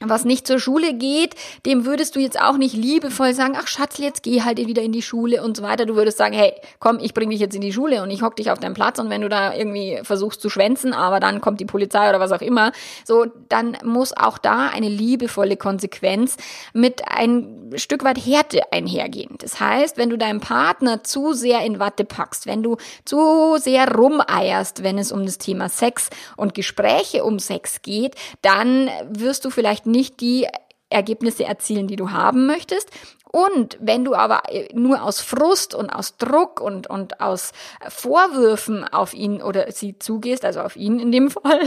[0.09, 1.35] was nicht zur Schule geht,
[1.65, 4.91] dem würdest du jetzt auch nicht liebevoll sagen, ach Schatz, jetzt geh halt wieder in
[4.91, 5.85] die Schule und so weiter.
[5.85, 8.35] Du würdest sagen, hey, komm, ich bring dich jetzt in die Schule und ich hock
[8.35, 11.59] dich auf deinen Platz und wenn du da irgendwie versuchst zu schwänzen, aber dann kommt
[11.59, 12.71] die Polizei oder was auch immer,
[13.05, 16.37] so, dann muss auch da eine liebevolle Konsequenz
[16.73, 19.35] mit ein Stück weit Härte einhergehen.
[19.39, 23.91] Das heißt, wenn du deinen Partner zu sehr in Watte packst, wenn du zu sehr
[23.93, 29.49] rumeierst, wenn es um das Thema Sex und Gespräche um Sex geht, dann wirst du
[29.49, 30.47] vielleicht nicht die
[30.89, 32.89] Ergebnisse erzielen, die du haben möchtest.
[33.35, 37.51] Und wenn du aber äh, nur aus Frust und aus Druck und, und aus
[37.89, 41.61] Vorwürfen auf ihn oder sie zugehst, also auf ihn in dem Fall,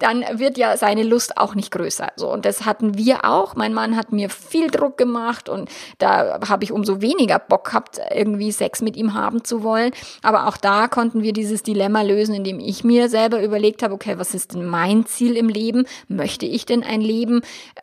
[0.00, 2.08] dann wird ja seine Lust auch nicht größer.
[2.16, 3.54] So, und das hatten wir auch.
[3.54, 8.00] Mein Mann hat mir viel Druck gemacht und da habe ich umso weniger Bock gehabt,
[8.12, 9.92] irgendwie Sex mit ihm haben zu wollen.
[10.22, 14.18] Aber auch da konnten wir dieses Dilemma lösen, indem ich mir selber überlegt habe, okay,
[14.18, 15.86] was ist denn mein Ziel im Leben?
[16.08, 17.42] Möchte ich denn ein Leben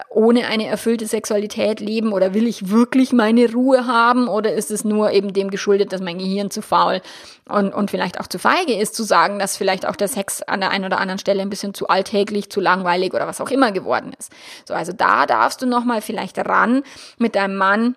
[0.10, 4.72] ohne eine erfüllte Sexualität leben oder will ich wirklich ich meine Ruhe haben oder ist
[4.72, 7.02] es nur eben dem geschuldet, dass mein Gehirn zu faul
[7.48, 10.60] und, und vielleicht auch zu feige ist, zu sagen, dass vielleicht auch der Sex an
[10.60, 13.72] der einen oder anderen Stelle ein bisschen zu alltäglich, zu langweilig oder was auch immer
[13.72, 14.32] geworden ist.
[14.68, 16.82] So, also da darfst du nochmal vielleicht ran
[17.20, 17.96] mit deinem Mann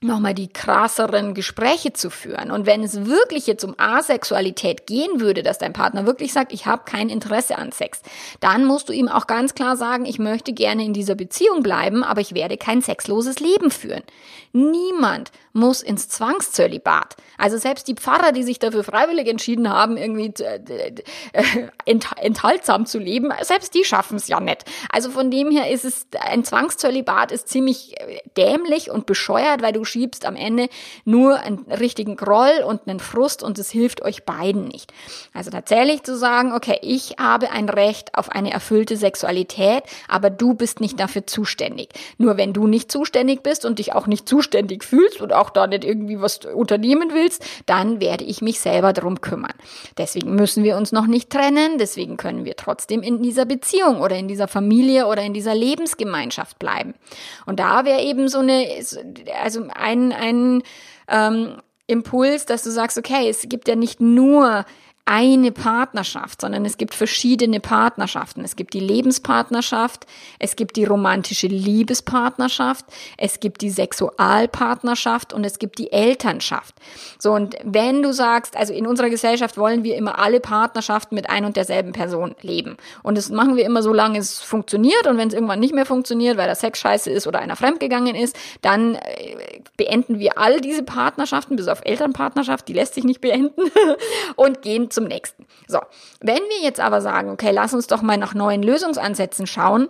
[0.00, 2.50] nochmal die krasseren Gespräche zu führen.
[2.50, 6.66] Und wenn es wirklich jetzt um Asexualität gehen würde, dass dein Partner wirklich sagt, ich
[6.66, 8.02] habe kein Interesse an Sex,
[8.40, 12.04] dann musst du ihm auch ganz klar sagen, ich möchte gerne in dieser Beziehung bleiben,
[12.04, 14.02] aber ich werde kein sexloses Leben führen.
[14.52, 17.16] Niemand muss ins Zwangszölibat.
[17.36, 20.92] Also selbst die Pfarrer, die sich dafür freiwillig entschieden haben, irgendwie äh,
[21.84, 24.64] enthaltsam zu leben, selbst die schaffen es ja nicht.
[24.90, 29.72] Also von dem her ist es, ein Zwangszölibat ist ziemlich äh, dämlich und bescheuert, weil
[29.72, 30.68] du schiebst am Ende
[31.04, 34.92] nur einen richtigen Groll und einen Frust und es hilft euch beiden nicht.
[35.32, 40.54] Also tatsächlich zu sagen, okay, ich habe ein Recht auf eine erfüllte Sexualität, aber du
[40.54, 41.90] bist nicht dafür zuständig.
[42.16, 45.66] Nur wenn du nicht zuständig bist und dich auch nicht zuständig fühlst und auch da
[45.66, 49.54] nicht irgendwie was unternehmen willst, dann werde ich mich selber darum kümmern.
[49.96, 54.16] Deswegen müssen wir uns noch nicht trennen, deswegen können wir trotzdem in dieser Beziehung oder
[54.16, 56.94] in dieser Familie oder in dieser Lebensgemeinschaft bleiben.
[57.46, 58.66] Und da wäre eben so eine,
[59.42, 60.62] also ein, ein
[61.08, 61.56] ähm,
[61.86, 64.64] Impuls, dass du sagst, okay, es gibt ja nicht nur
[65.10, 68.44] eine Partnerschaft, sondern es gibt verschiedene Partnerschaften.
[68.44, 70.06] Es gibt die Lebenspartnerschaft,
[70.38, 72.84] es gibt die romantische Liebespartnerschaft,
[73.16, 76.74] es gibt die Sexualpartnerschaft und es gibt die Elternschaft.
[77.18, 81.30] So, und wenn du sagst, also in unserer Gesellschaft wollen wir immer alle Partnerschaften mit
[81.30, 82.76] ein und derselben Person leben.
[83.02, 85.86] Und das machen wir immer so lange es funktioniert und wenn es irgendwann nicht mehr
[85.86, 90.60] funktioniert, weil der Sex scheiße ist oder einer fremdgegangen ist, dann äh, beenden wir all
[90.60, 93.70] diese Partnerschaften, bis auf Elternpartnerschaft, die lässt sich nicht beenden,
[94.36, 95.46] und gehen zum nächsten.
[95.68, 95.78] So,
[96.20, 99.88] wenn wir jetzt aber sagen, okay, lass uns doch mal nach neuen Lösungsansätzen schauen,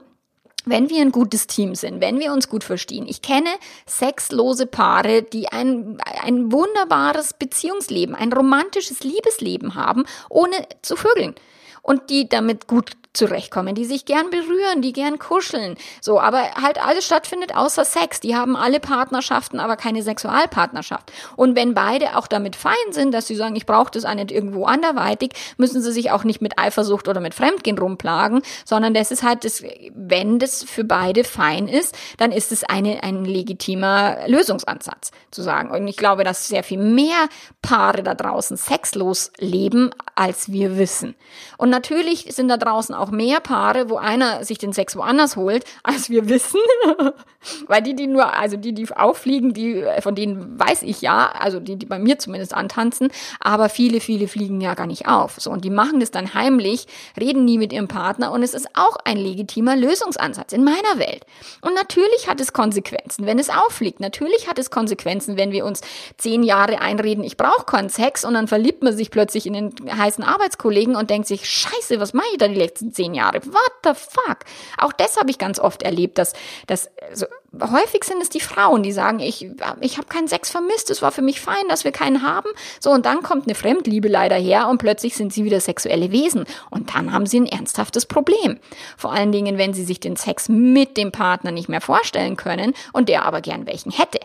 [0.66, 3.06] wenn wir ein gutes Team sind, wenn wir uns gut verstehen.
[3.08, 3.48] Ich kenne
[3.86, 11.34] sexlose Paare, die ein, ein wunderbares Beziehungsleben, ein romantisches Liebesleben haben, ohne zu vögeln.
[11.80, 15.76] Und die damit gut zurechtkommen, die sich gern berühren, die gern kuscheln.
[16.00, 18.20] So, aber halt alles stattfindet außer Sex.
[18.20, 21.12] Die haben alle Partnerschaften, aber keine Sexualpartnerschaft.
[21.36, 24.30] Und wenn beide auch damit fein sind, dass sie sagen, ich brauche das auch nicht
[24.30, 29.10] irgendwo anderweitig, müssen sie sich auch nicht mit Eifersucht oder mit Fremdgehen rumplagen, sondern das
[29.10, 29.62] ist halt das,
[29.94, 35.70] wenn das für beide fein ist, dann ist es eine, ein legitimer Lösungsansatz zu sagen.
[35.70, 37.28] Und ich glaube, dass sehr viel mehr
[37.62, 41.16] Paare da draußen sexlos leben, als wir wissen.
[41.56, 45.36] Und natürlich sind da draußen auch auch mehr Paare, wo einer sich den Sex woanders
[45.36, 46.60] holt, als wir wissen.
[47.68, 51.60] Weil die, die nur, also die, die auffliegen, die, von denen weiß ich ja, also
[51.60, 55.36] die, die bei mir zumindest antanzen, aber viele, viele fliegen ja gar nicht auf.
[55.38, 56.86] So, und die machen das dann heimlich,
[57.18, 61.24] reden nie mit ihrem Partner und es ist auch ein legitimer Lösungsansatz in meiner Welt.
[61.60, 64.00] Und natürlich hat es Konsequenzen, wenn es auffliegt.
[64.00, 65.80] Natürlich hat es Konsequenzen, wenn wir uns
[66.16, 69.72] zehn Jahre einreden, ich brauche keinen Sex und dann verliebt man sich plötzlich in den
[69.96, 73.44] heißen Arbeitskollegen und denkt sich, scheiße, was mache ich da die letzten zehn Jahre.
[73.44, 74.38] What the fuck?
[74.78, 76.32] Auch das habe ich ganz oft erlebt, dass,
[76.66, 77.26] dass also,
[77.60, 79.48] häufig sind es die Frauen, die sagen, ich,
[79.80, 82.48] ich habe keinen Sex vermisst, es war für mich fein, dass wir keinen haben.
[82.80, 86.44] So, und dann kommt eine Fremdliebe leider her und plötzlich sind sie wieder sexuelle Wesen.
[86.70, 88.58] Und dann haben sie ein ernsthaftes Problem.
[88.96, 92.74] Vor allen Dingen, wenn sie sich den Sex mit dem Partner nicht mehr vorstellen können
[92.92, 94.20] und der aber gern welchen hätte.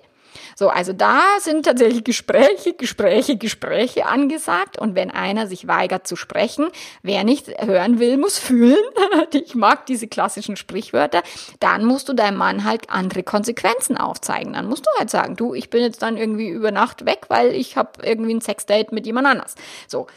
[0.63, 4.79] So, also da sind tatsächlich Gespräche, Gespräche, Gespräche angesagt.
[4.79, 6.69] Und wenn einer sich weigert zu sprechen,
[7.01, 8.77] wer nicht hören will, muss fühlen.
[9.33, 11.21] ich mag diese klassischen Sprichwörter.
[11.59, 14.53] Dann musst du deinem Mann halt andere Konsequenzen aufzeigen.
[14.53, 17.51] Dann musst du halt sagen, du, ich bin jetzt dann irgendwie über Nacht weg, weil
[17.51, 19.55] ich habe irgendwie ein Sexdate mit jemand anders.
[19.89, 20.07] So,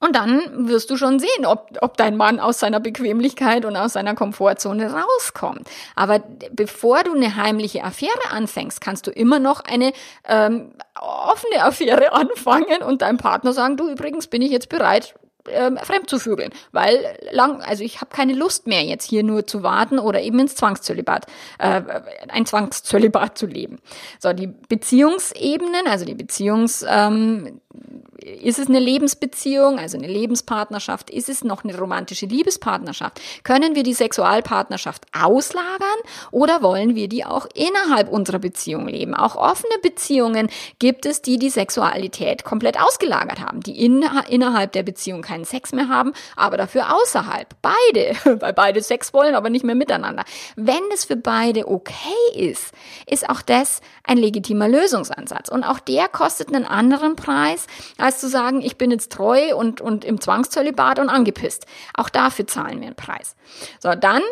[0.00, 3.92] Und dann wirst du schon sehen, ob, ob dein Mann aus seiner Bequemlichkeit und aus
[3.92, 5.68] seiner Komfortzone rauskommt.
[5.94, 6.20] Aber
[6.52, 9.92] bevor du eine heimliche Affäre anfängst, kannst du immer noch eine
[10.26, 15.14] ähm, offene Affäre anfangen und deinem Partner sagen, du übrigens bin ich jetzt bereit,
[15.48, 16.98] ähm, fremd zu vögeln, weil
[17.30, 20.54] lang, also ich habe keine Lust mehr jetzt hier nur zu warten oder eben ins
[20.54, 21.26] Zwangszölibat,
[21.58, 21.82] äh,
[22.28, 23.78] ein Zwangszölibat zu leben.
[24.18, 27.60] So die Beziehungsebenen, also die Beziehungs ähm,
[28.20, 31.10] ist es eine Lebensbeziehung, also eine Lebenspartnerschaft?
[31.10, 33.20] Ist es noch eine romantische Liebespartnerschaft?
[33.44, 35.88] Können wir die Sexualpartnerschaft auslagern
[36.30, 39.14] oder wollen wir die auch innerhalb unserer Beziehung leben?
[39.14, 44.82] Auch offene Beziehungen gibt es, die die Sexualität komplett ausgelagert haben, die in, innerhalb der
[44.82, 47.48] Beziehung keinen Sex mehr haben, aber dafür außerhalb.
[47.62, 50.24] Beide, weil beide Sex wollen, aber nicht mehr miteinander.
[50.56, 51.88] Wenn es für beide okay
[52.34, 52.72] ist,
[53.06, 55.48] ist auch das ein legitimer Lösungsansatz.
[55.48, 57.66] Und auch der kostet einen anderen Preis,
[57.98, 61.66] als zu sagen, ich bin jetzt treu und, und im Zwangszölibat und angepisst.
[61.94, 63.36] Auch dafür zahlen wir einen Preis.
[63.78, 64.22] So, dann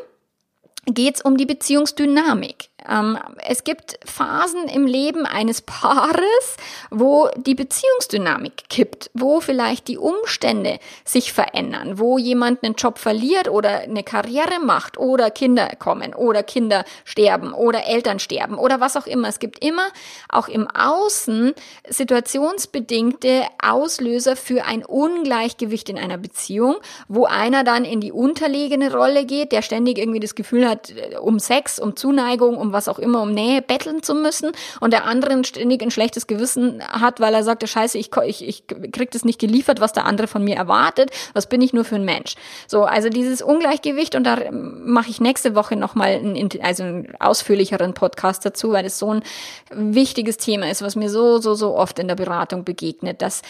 [0.87, 2.68] geht's um die Beziehungsdynamik.
[2.89, 6.57] Ähm, es gibt Phasen im Leben eines Paares,
[6.91, 13.49] wo die Beziehungsdynamik kippt, wo vielleicht die Umstände sich verändern, wo jemand einen Job verliert
[13.49, 18.97] oder eine Karriere macht oder Kinder kommen oder Kinder sterben oder Eltern sterben oder was
[18.97, 19.29] auch immer.
[19.29, 19.89] Es gibt immer
[20.29, 21.55] auch im Außen
[21.89, 26.77] situationsbedingte Auslöser für ein Ungleichgewicht in einer Beziehung,
[27.09, 31.17] wo einer dann in die unterlegene Rolle geht, der ständig irgendwie das Gefühl hat, äh,
[31.17, 35.05] um Sex, um Zuneigung, um was auch immer, um Nähe betteln zu müssen und der
[35.05, 39.25] andere ständig ein schlechtes Gewissen hat, weil er sagt, scheiße, ich, ich, ich krieg das
[39.25, 42.35] nicht geliefert, was der andere von mir erwartet, was bin ich nur für ein Mensch.
[42.67, 47.95] So, also dieses Ungleichgewicht und da mache ich nächste Woche nochmal einen, also einen ausführlicheren
[47.95, 49.23] Podcast dazu, weil das so ein
[49.71, 53.43] wichtiges Thema ist, was mir so, so, so oft in der Beratung begegnet, dass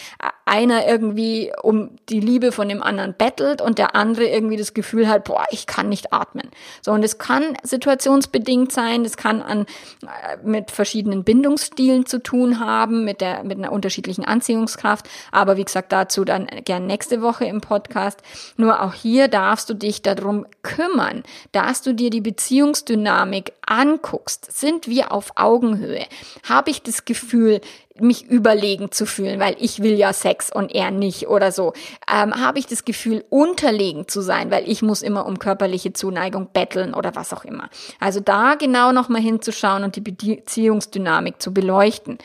[0.49, 5.07] einer irgendwie um die Liebe von dem anderen bettelt und der andere irgendwie das Gefühl
[5.07, 6.49] hat, boah, ich kann nicht atmen.
[6.81, 9.67] So, und es kann situationsbedingt sein, es kann an,
[10.01, 15.07] äh, mit verschiedenen Bindungsstilen zu tun haben, mit der, mit einer unterschiedlichen Anziehungskraft.
[15.31, 18.19] Aber wie gesagt, dazu dann gern nächste Woche im Podcast.
[18.57, 24.51] Nur auch hier darfst du dich darum kümmern, dass du dir die Beziehungsdynamik anguckst.
[24.51, 26.07] Sind wir auf Augenhöhe?
[26.47, 27.61] Habe ich das Gefühl,
[28.01, 31.73] mich überlegen zu fühlen, weil ich will ja Sex und er nicht oder so.
[32.11, 36.49] Ähm, Habe ich das Gefühl, unterlegen zu sein, weil ich muss immer um körperliche Zuneigung
[36.51, 37.69] betteln oder was auch immer.
[37.99, 42.17] Also da genau nochmal hinzuschauen und die Beziehungsdynamik zu beleuchten.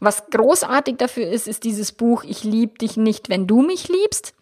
[0.00, 4.34] Was großartig dafür ist, ist dieses Buch Ich lieb dich nicht, wenn du mich liebst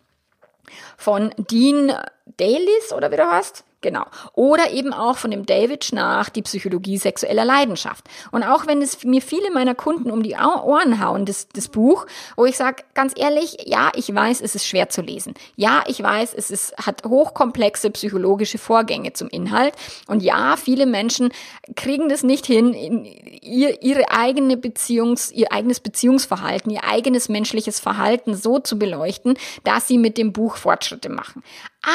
[0.97, 1.93] von Dean
[2.37, 3.65] Dalis oder wie du hast.
[3.83, 4.05] Genau.
[4.35, 8.05] Oder eben auch von dem David Schnarch, die Psychologie sexueller Leidenschaft.
[8.31, 12.07] Und auch wenn es mir viele meiner Kunden um die Ohren hauen, das, das Buch,
[12.37, 15.33] wo ich sage, ganz ehrlich, ja, ich weiß, es ist schwer zu lesen.
[15.57, 19.73] Ja, ich weiß, es ist, hat hochkomplexe psychologische Vorgänge zum Inhalt.
[20.07, 21.33] Und ja, viele Menschen
[21.75, 28.35] kriegen das nicht hin, ihr, ihre eigene Beziehungs, ihr eigenes Beziehungsverhalten, ihr eigenes menschliches Verhalten
[28.35, 31.43] so zu beleuchten, dass sie mit dem Buch Fortschritte machen.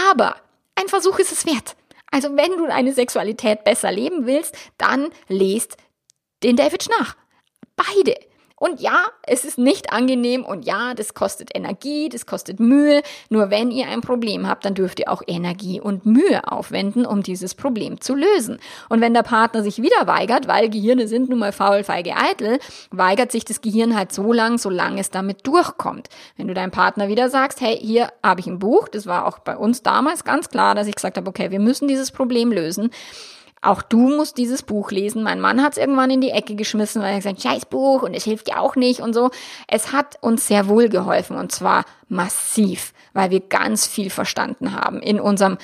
[0.10, 0.36] Aber
[0.76, 1.76] ein Versuch ist es wert.
[2.12, 5.78] Also wenn du deine Sexualität besser leben willst, dann lest
[6.44, 7.16] den David Schnach.
[7.76, 8.16] Beide.
[8.58, 13.02] Und ja, es ist nicht angenehm und ja, das kostet Energie, das kostet Mühe.
[13.30, 17.22] Nur wenn ihr ein Problem habt, dann dürft ihr auch Energie und Mühe aufwenden, um
[17.22, 18.60] dieses Problem zu lösen.
[18.88, 22.60] Und wenn der Partner sich wieder weigert, weil Gehirne sind nun mal faul, feige, eitel,
[22.91, 26.08] weigert sich das Gehirn halt so lang, solange es damit durchkommt.
[26.38, 29.39] Wenn du deinem Partner wieder sagst, hey, hier habe ich ein Buch, das war auch
[29.39, 32.89] bei uns damals ganz klar, dass ich gesagt habe, okay, wir müssen dieses Problem lösen
[33.65, 35.23] auch du musst dieses Buch lesen.
[35.23, 38.13] Mein Mann hat es irgendwann in die Ecke geschmissen, weil er gesagt, scheiß Buch und
[38.13, 39.32] es hilft dir auch nicht und so.
[39.67, 45.01] Es hat uns sehr wohl geholfen und zwar massiv, weil wir ganz viel verstanden haben
[45.01, 45.58] in unserem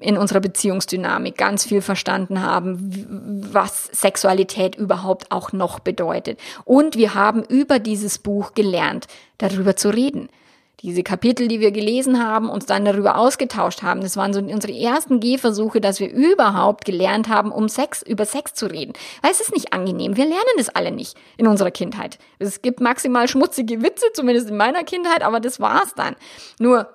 [0.00, 6.38] in unserer Beziehungsdynamik ganz viel verstanden haben, was Sexualität überhaupt auch noch bedeutet.
[6.64, 10.28] Und wir haben über dieses Buch gelernt, darüber zu reden
[10.82, 14.00] diese Kapitel, die wir gelesen haben, uns dann darüber ausgetauscht haben.
[14.00, 18.54] Das waren so unsere ersten Gehversuche, dass wir überhaupt gelernt haben, um Sex, über Sex
[18.54, 18.92] zu reden.
[19.22, 20.16] Weil es ist nicht angenehm.
[20.16, 22.18] Wir lernen das alle nicht in unserer Kindheit.
[22.38, 26.14] Es gibt maximal schmutzige Witze, zumindest in meiner Kindheit, aber das war's dann.
[26.60, 26.88] Nur,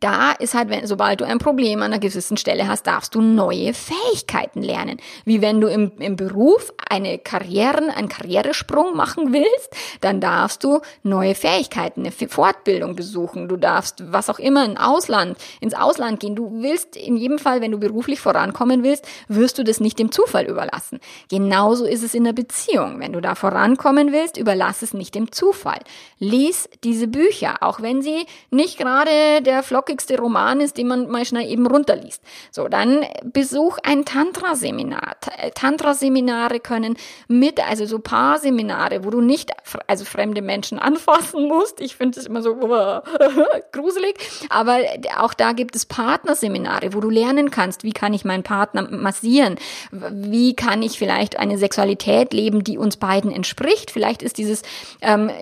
[0.00, 3.20] da ist halt, wenn, sobald du ein Problem an einer gewissen Stelle hast, darfst du
[3.20, 4.98] neue Fähigkeiten lernen.
[5.26, 10.80] Wie wenn du im, im Beruf eine Karrieren, einen Karrieresprung machen willst, dann darfst du
[11.02, 13.46] neue Fähigkeiten, eine Fortbildung besuchen.
[13.46, 16.34] Du darfst, was auch immer, in Ausland, ins Ausland gehen.
[16.34, 20.10] Du willst in jedem Fall, wenn du beruflich vorankommen willst, wirst du das nicht dem
[20.10, 20.98] Zufall überlassen.
[21.28, 23.00] Genauso ist es in der Beziehung.
[23.00, 25.80] Wenn du da vorankommen willst, überlass es nicht dem Zufall.
[26.18, 31.24] Lies diese Bücher, auch wenn sie nicht gerade der flockigste Roman ist, den man mal
[31.24, 32.22] schnell eben runterliest.
[32.52, 35.16] So, dann besuch ein Tantra-Seminar.
[35.36, 36.96] Äh, Tantra-Seminare können
[37.26, 39.50] mit, also so paar Seminare, wo du nicht,
[39.88, 41.80] also fremde Menschen anfassen musst.
[41.80, 42.54] Ich finde es immer so
[43.72, 44.14] gruselig.
[44.48, 44.78] Aber
[45.18, 49.56] auch da gibt es Partnerseminare, wo du lernen kannst, wie kann ich meinen Partner massieren?
[49.90, 53.90] Wie kann ich vielleicht eine Sexualität leben, die uns beiden entspricht?
[53.90, 54.62] Vielleicht ist dieses
[55.00, 55.32] ähm,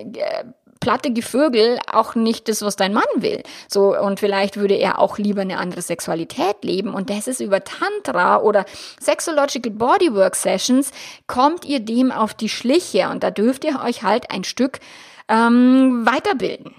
[0.83, 3.45] platte Gevögel auch nicht das, was dein Mann will.
[3.69, 6.93] So, und vielleicht würde er auch lieber eine andere Sexualität leben.
[6.93, 8.67] Und das ist über Tantra oder
[9.01, 10.91] Sexological Bodywork Sessions,
[11.29, 14.81] kommt ihr dem auf die Schliche und da dürft ihr euch halt ein Stück
[15.29, 16.75] ähm, weiterbilden.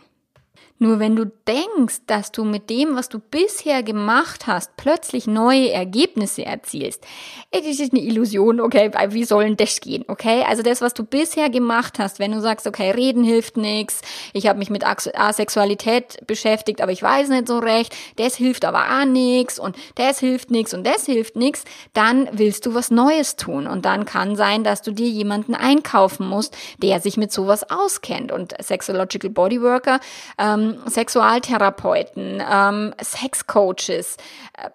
[0.84, 5.72] Nur wenn du denkst, dass du mit dem, was du bisher gemacht hast, plötzlich neue
[5.72, 7.06] Ergebnisse erzielst,
[7.52, 10.44] das ist eine Illusion, okay, wie soll denn das gehen, okay?
[10.46, 14.02] Also das, was du bisher gemacht hast, wenn du sagst, okay, reden hilft nichts,
[14.34, 19.00] ich habe mich mit Asexualität beschäftigt, aber ich weiß nicht so recht, das hilft aber
[19.00, 21.64] auch nichts und das hilft nichts und das hilft nichts,
[21.94, 26.28] dann willst du was Neues tun und dann kann sein, dass du dir jemanden einkaufen
[26.28, 30.02] musst, der sich mit sowas auskennt und Sexological Bodyworker
[30.38, 34.18] ähm, Sexualtherapeuten, ähm, Sexcoaches,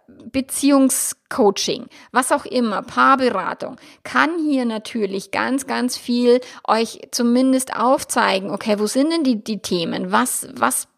[0.06, 8.78] Beziehungscoaching, was auch immer, Paarberatung, kann hier natürlich ganz, ganz viel euch zumindest aufzeigen, okay,
[8.78, 10.10] wo sind denn die, die Themen?
[10.10, 10.88] Was, was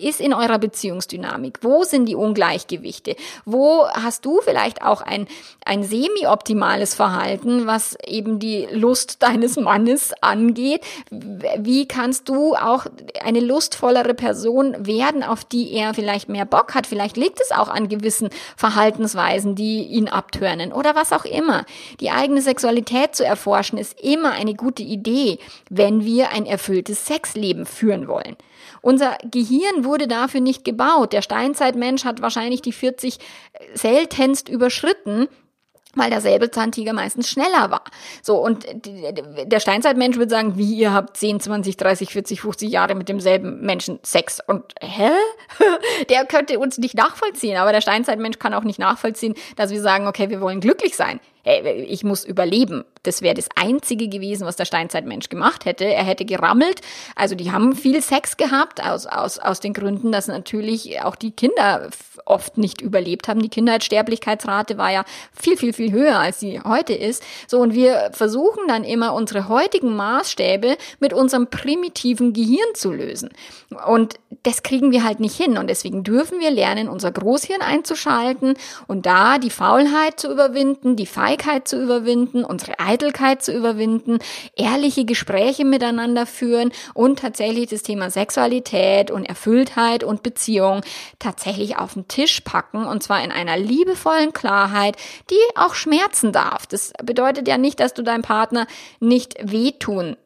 [0.00, 1.60] ist in eurer Beziehungsdynamik?
[1.62, 3.14] Wo sind die Ungleichgewichte?
[3.44, 5.28] Wo hast du vielleicht auch ein,
[5.64, 10.80] ein semi-optimales Verhalten, was eben die Lust deines Mannes angeht?
[11.10, 12.86] Wie kannst du auch
[13.22, 16.88] eine lustvollere Person werden, auf die er vielleicht mehr Bock hat?
[16.88, 18.15] Vielleicht liegt es auch an gewissen
[18.56, 21.64] Verhaltensweisen, die ihn abtören oder was auch immer.
[22.00, 25.38] Die eigene Sexualität zu erforschen ist immer eine gute Idee,
[25.70, 28.36] wenn wir ein erfülltes Sexleben führen wollen.
[28.82, 31.12] Unser Gehirn wurde dafür nicht gebaut.
[31.12, 33.18] Der Steinzeitmensch hat wahrscheinlich die 40
[33.74, 35.28] seltenst überschritten
[35.96, 37.82] weil der Säbelzahntiger meistens schneller war.
[38.22, 42.94] So, und der Steinzeitmensch würde sagen, wie, ihr habt 10, 20, 30, 40, 50 Jahre
[42.94, 44.40] mit demselben Menschen Sex.
[44.46, 45.10] Und hä?
[46.08, 50.06] Der könnte uns nicht nachvollziehen, aber der Steinzeitmensch kann auch nicht nachvollziehen, dass wir sagen,
[50.06, 52.84] okay, wir wollen glücklich sein hey, ich muss überleben.
[53.04, 55.84] Das wäre das Einzige gewesen, was der Steinzeitmensch gemacht hätte.
[55.84, 56.80] Er hätte gerammelt.
[57.14, 61.30] Also die haben viel Sex gehabt, aus, aus, aus den Gründen, dass natürlich auch die
[61.30, 61.88] Kinder
[62.24, 63.40] oft nicht überlebt haben.
[63.40, 67.22] Die Kindersterblichkeitsrate war ja viel, viel, viel höher, als sie heute ist.
[67.46, 73.30] So, und wir versuchen dann immer, unsere heutigen Maßstäbe mit unserem primitiven Gehirn zu lösen.
[73.86, 75.58] Und das kriegen wir halt nicht hin.
[75.58, 78.54] Und deswegen dürfen wir lernen, unser Großhirn einzuschalten
[78.88, 84.18] und da die Faulheit zu überwinden, die Feigheit Feigheit zu überwinden, unsere Eitelkeit zu überwinden,
[84.56, 90.80] ehrliche Gespräche miteinander führen und tatsächlich das Thema Sexualität und Erfülltheit und Beziehung
[91.18, 94.96] tatsächlich auf den Tisch packen und zwar in einer liebevollen Klarheit,
[95.30, 96.66] die auch schmerzen darf.
[96.66, 98.66] Das bedeutet ja nicht, dass du deinem Partner
[99.00, 100.16] nicht wehtun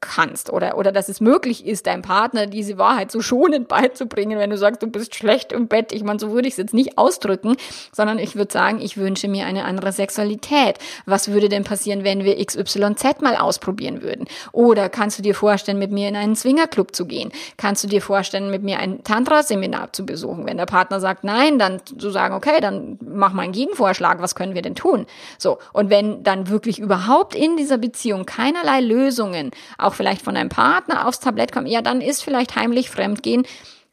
[0.00, 4.50] kannst oder, oder dass es möglich ist, deinem Partner diese Wahrheit so schonend beizubringen, wenn
[4.50, 5.92] du sagst, du bist schlecht im Bett.
[5.92, 7.56] Ich meine, so würde ich es jetzt nicht ausdrücken,
[7.92, 10.78] sondern ich würde sagen, ich wünsche mir eine andere Sexualität.
[11.06, 14.26] Was würde denn passieren, wenn wir XYZ mal ausprobieren würden?
[14.52, 17.30] Oder kannst du dir vorstellen, mit mir in einen Swingerclub zu gehen?
[17.56, 20.46] Kannst du dir vorstellen, mit mir ein Tantra-Seminar zu besuchen?
[20.46, 24.34] Wenn der Partner sagt nein, dann zu sagen, okay, dann mach mal einen Gegenvorschlag, was
[24.34, 25.06] können wir denn tun?
[25.38, 25.58] So.
[25.72, 31.06] Und wenn dann wirklich überhaupt in dieser Beziehung keinerlei Lösungen auch vielleicht von einem Partner
[31.06, 33.44] aufs Tablett kommen, ja, dann ist vielleicht heimlich Fremdgehen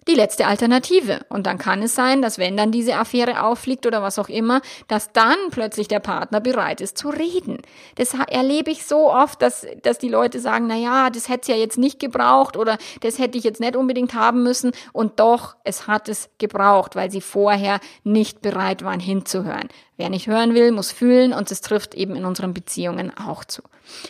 [0.08, 1.20] die letzte Alternative.
[1.30, 4.62] Und dann kann es sein, dass wenn dann diese Affäre auffliegt oder was auch immer,
[4.88, 7.62] dass dann plötzlich der Partner bereit ist zu reden.
[7.96, 11.48] Das erlebe ich so oft, dass, dass die Leute sagen, na ja, das hätte es
[11.48, 14.72] ja jetzt nicht gebraucht oder das hätte ich jetzt nicht unbedingt haben müssen.
[14.94, 19.70] Und doch, es hat es gebraucht, weil sie vorher nicht bereit waren hinzuhören.
[19.98, 23.64] Wer nicht hören will, muss fühlen und es trifft eben in unseren Beziehungen auch zu.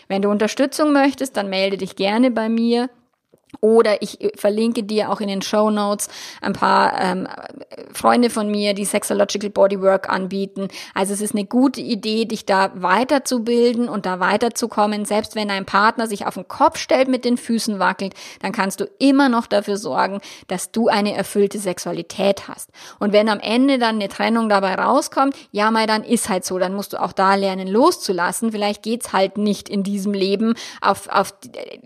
[0.07, 2.89] Wenn du Unterstützung möchtest, dann melde dich gerne bei mir
[3.61, 6.09] Oder ich äh, verlinke dir auch in den Show Notes
[6.41, 7.27] ein paar ähm,
[7.93, 10.67] Freunde von mir, die Sexological Bodywork anbieten.
[10.93, 15.05] Also es ist eine gute Idee, dich da weiterzubilden und da weiterzukommen.
[15.05, 18.79] Selbst wenn dein Partner sich auf den Kopf stellt, mit den Füßen wackelt, dann kannst
[18.79, 22.69] du immer noch dafür sorgen, dass du eine erfüllte Sexualität hast.
[22.99, 26.59] Und wenn am Ende dann eine Trennung dabei rauskommt, ja mal, dann ist halt so.
[26.59, 28.51] Dann musst du auch da lernen loszulassen.
[28.51, 31.33] Vielleicht geht's halt nicht in diesem Leben auf, auf,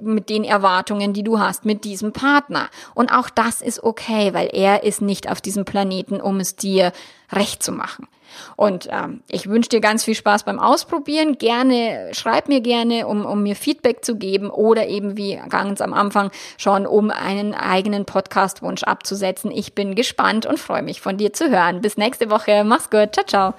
[0.01, 2.69] mit den Erwartungen, die du hast hast mit diesem Partner.
[2.93, 6.91] Und auch das ist okay, weil er ist nicht auf diesem Planeten, um es dir
[7.31, 8.07] recht zu machen.
[8.55, 11.37] Und ähm, ich wünsche dir ganz viel Spaß beim Ausprobieren.
[11.37, 15.93] Gerne, schreib mir gerne, um, um mir Feedback zu geben oder eben wie ganz am
[15.93, 19.51] Anfang schon, um einen eigenen Podcast-Wunsch abzusetzen.
[19.51, 21.81] Ich bin gespannt und freue mich von dir zu hören.
[21.81, 22.63] Bis nächste Woche.
[22.63, 23.13] Mach's gut.
[23.13, 23.53] Ciao, ciao.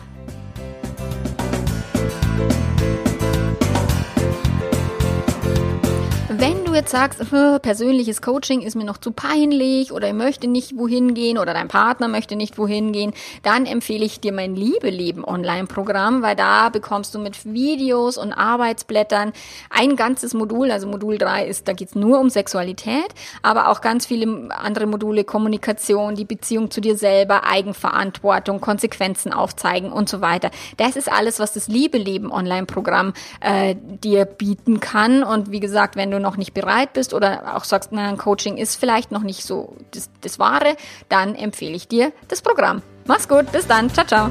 [6.72, 7.20] Du jetzt sagst,
[7.60, 11.68] persönliches Coaching ist mir noch zu peinlich oder ich möchte nicht wohin gehen oder dein
[11.68, 13.12] Partner möchte nicht wohin gehen,
[13.42, 18.32] dann empfehle ich dir mein Liebe Leben Online-Programm, weil da bekommst du mit Videos und
[18.32, 19.32] Arbeitsblättern
[19.68, 23.08] ein ganzes Modul, also Modul 3 ist, da geht's nur um Sexualität,
[23.42, 29.92] aber auch ganz viele andere Module, Kommunikation, die Beziehung zu dir selber, Eigenverantwortung, Konsequenzen aufzeigen
[29.92, 30.50] und so weiter.
[30.78, 35.22] Das ist alles, was das Liebe Leben Online-Programm äh, dir bieten kann.
[35.22, 38.56] Und wie gesagt, wenn du noch nicht bereit bist oder auch sagst, na, ein Coaching
[38.56, 40.76] ist vielleicht noch nicht so das, das Wahre,
[41.10, 42.82] dann empfehle ich dir das Programm.
[43.06, 44.30] Mach's gut, bis dann, ciao, ciao.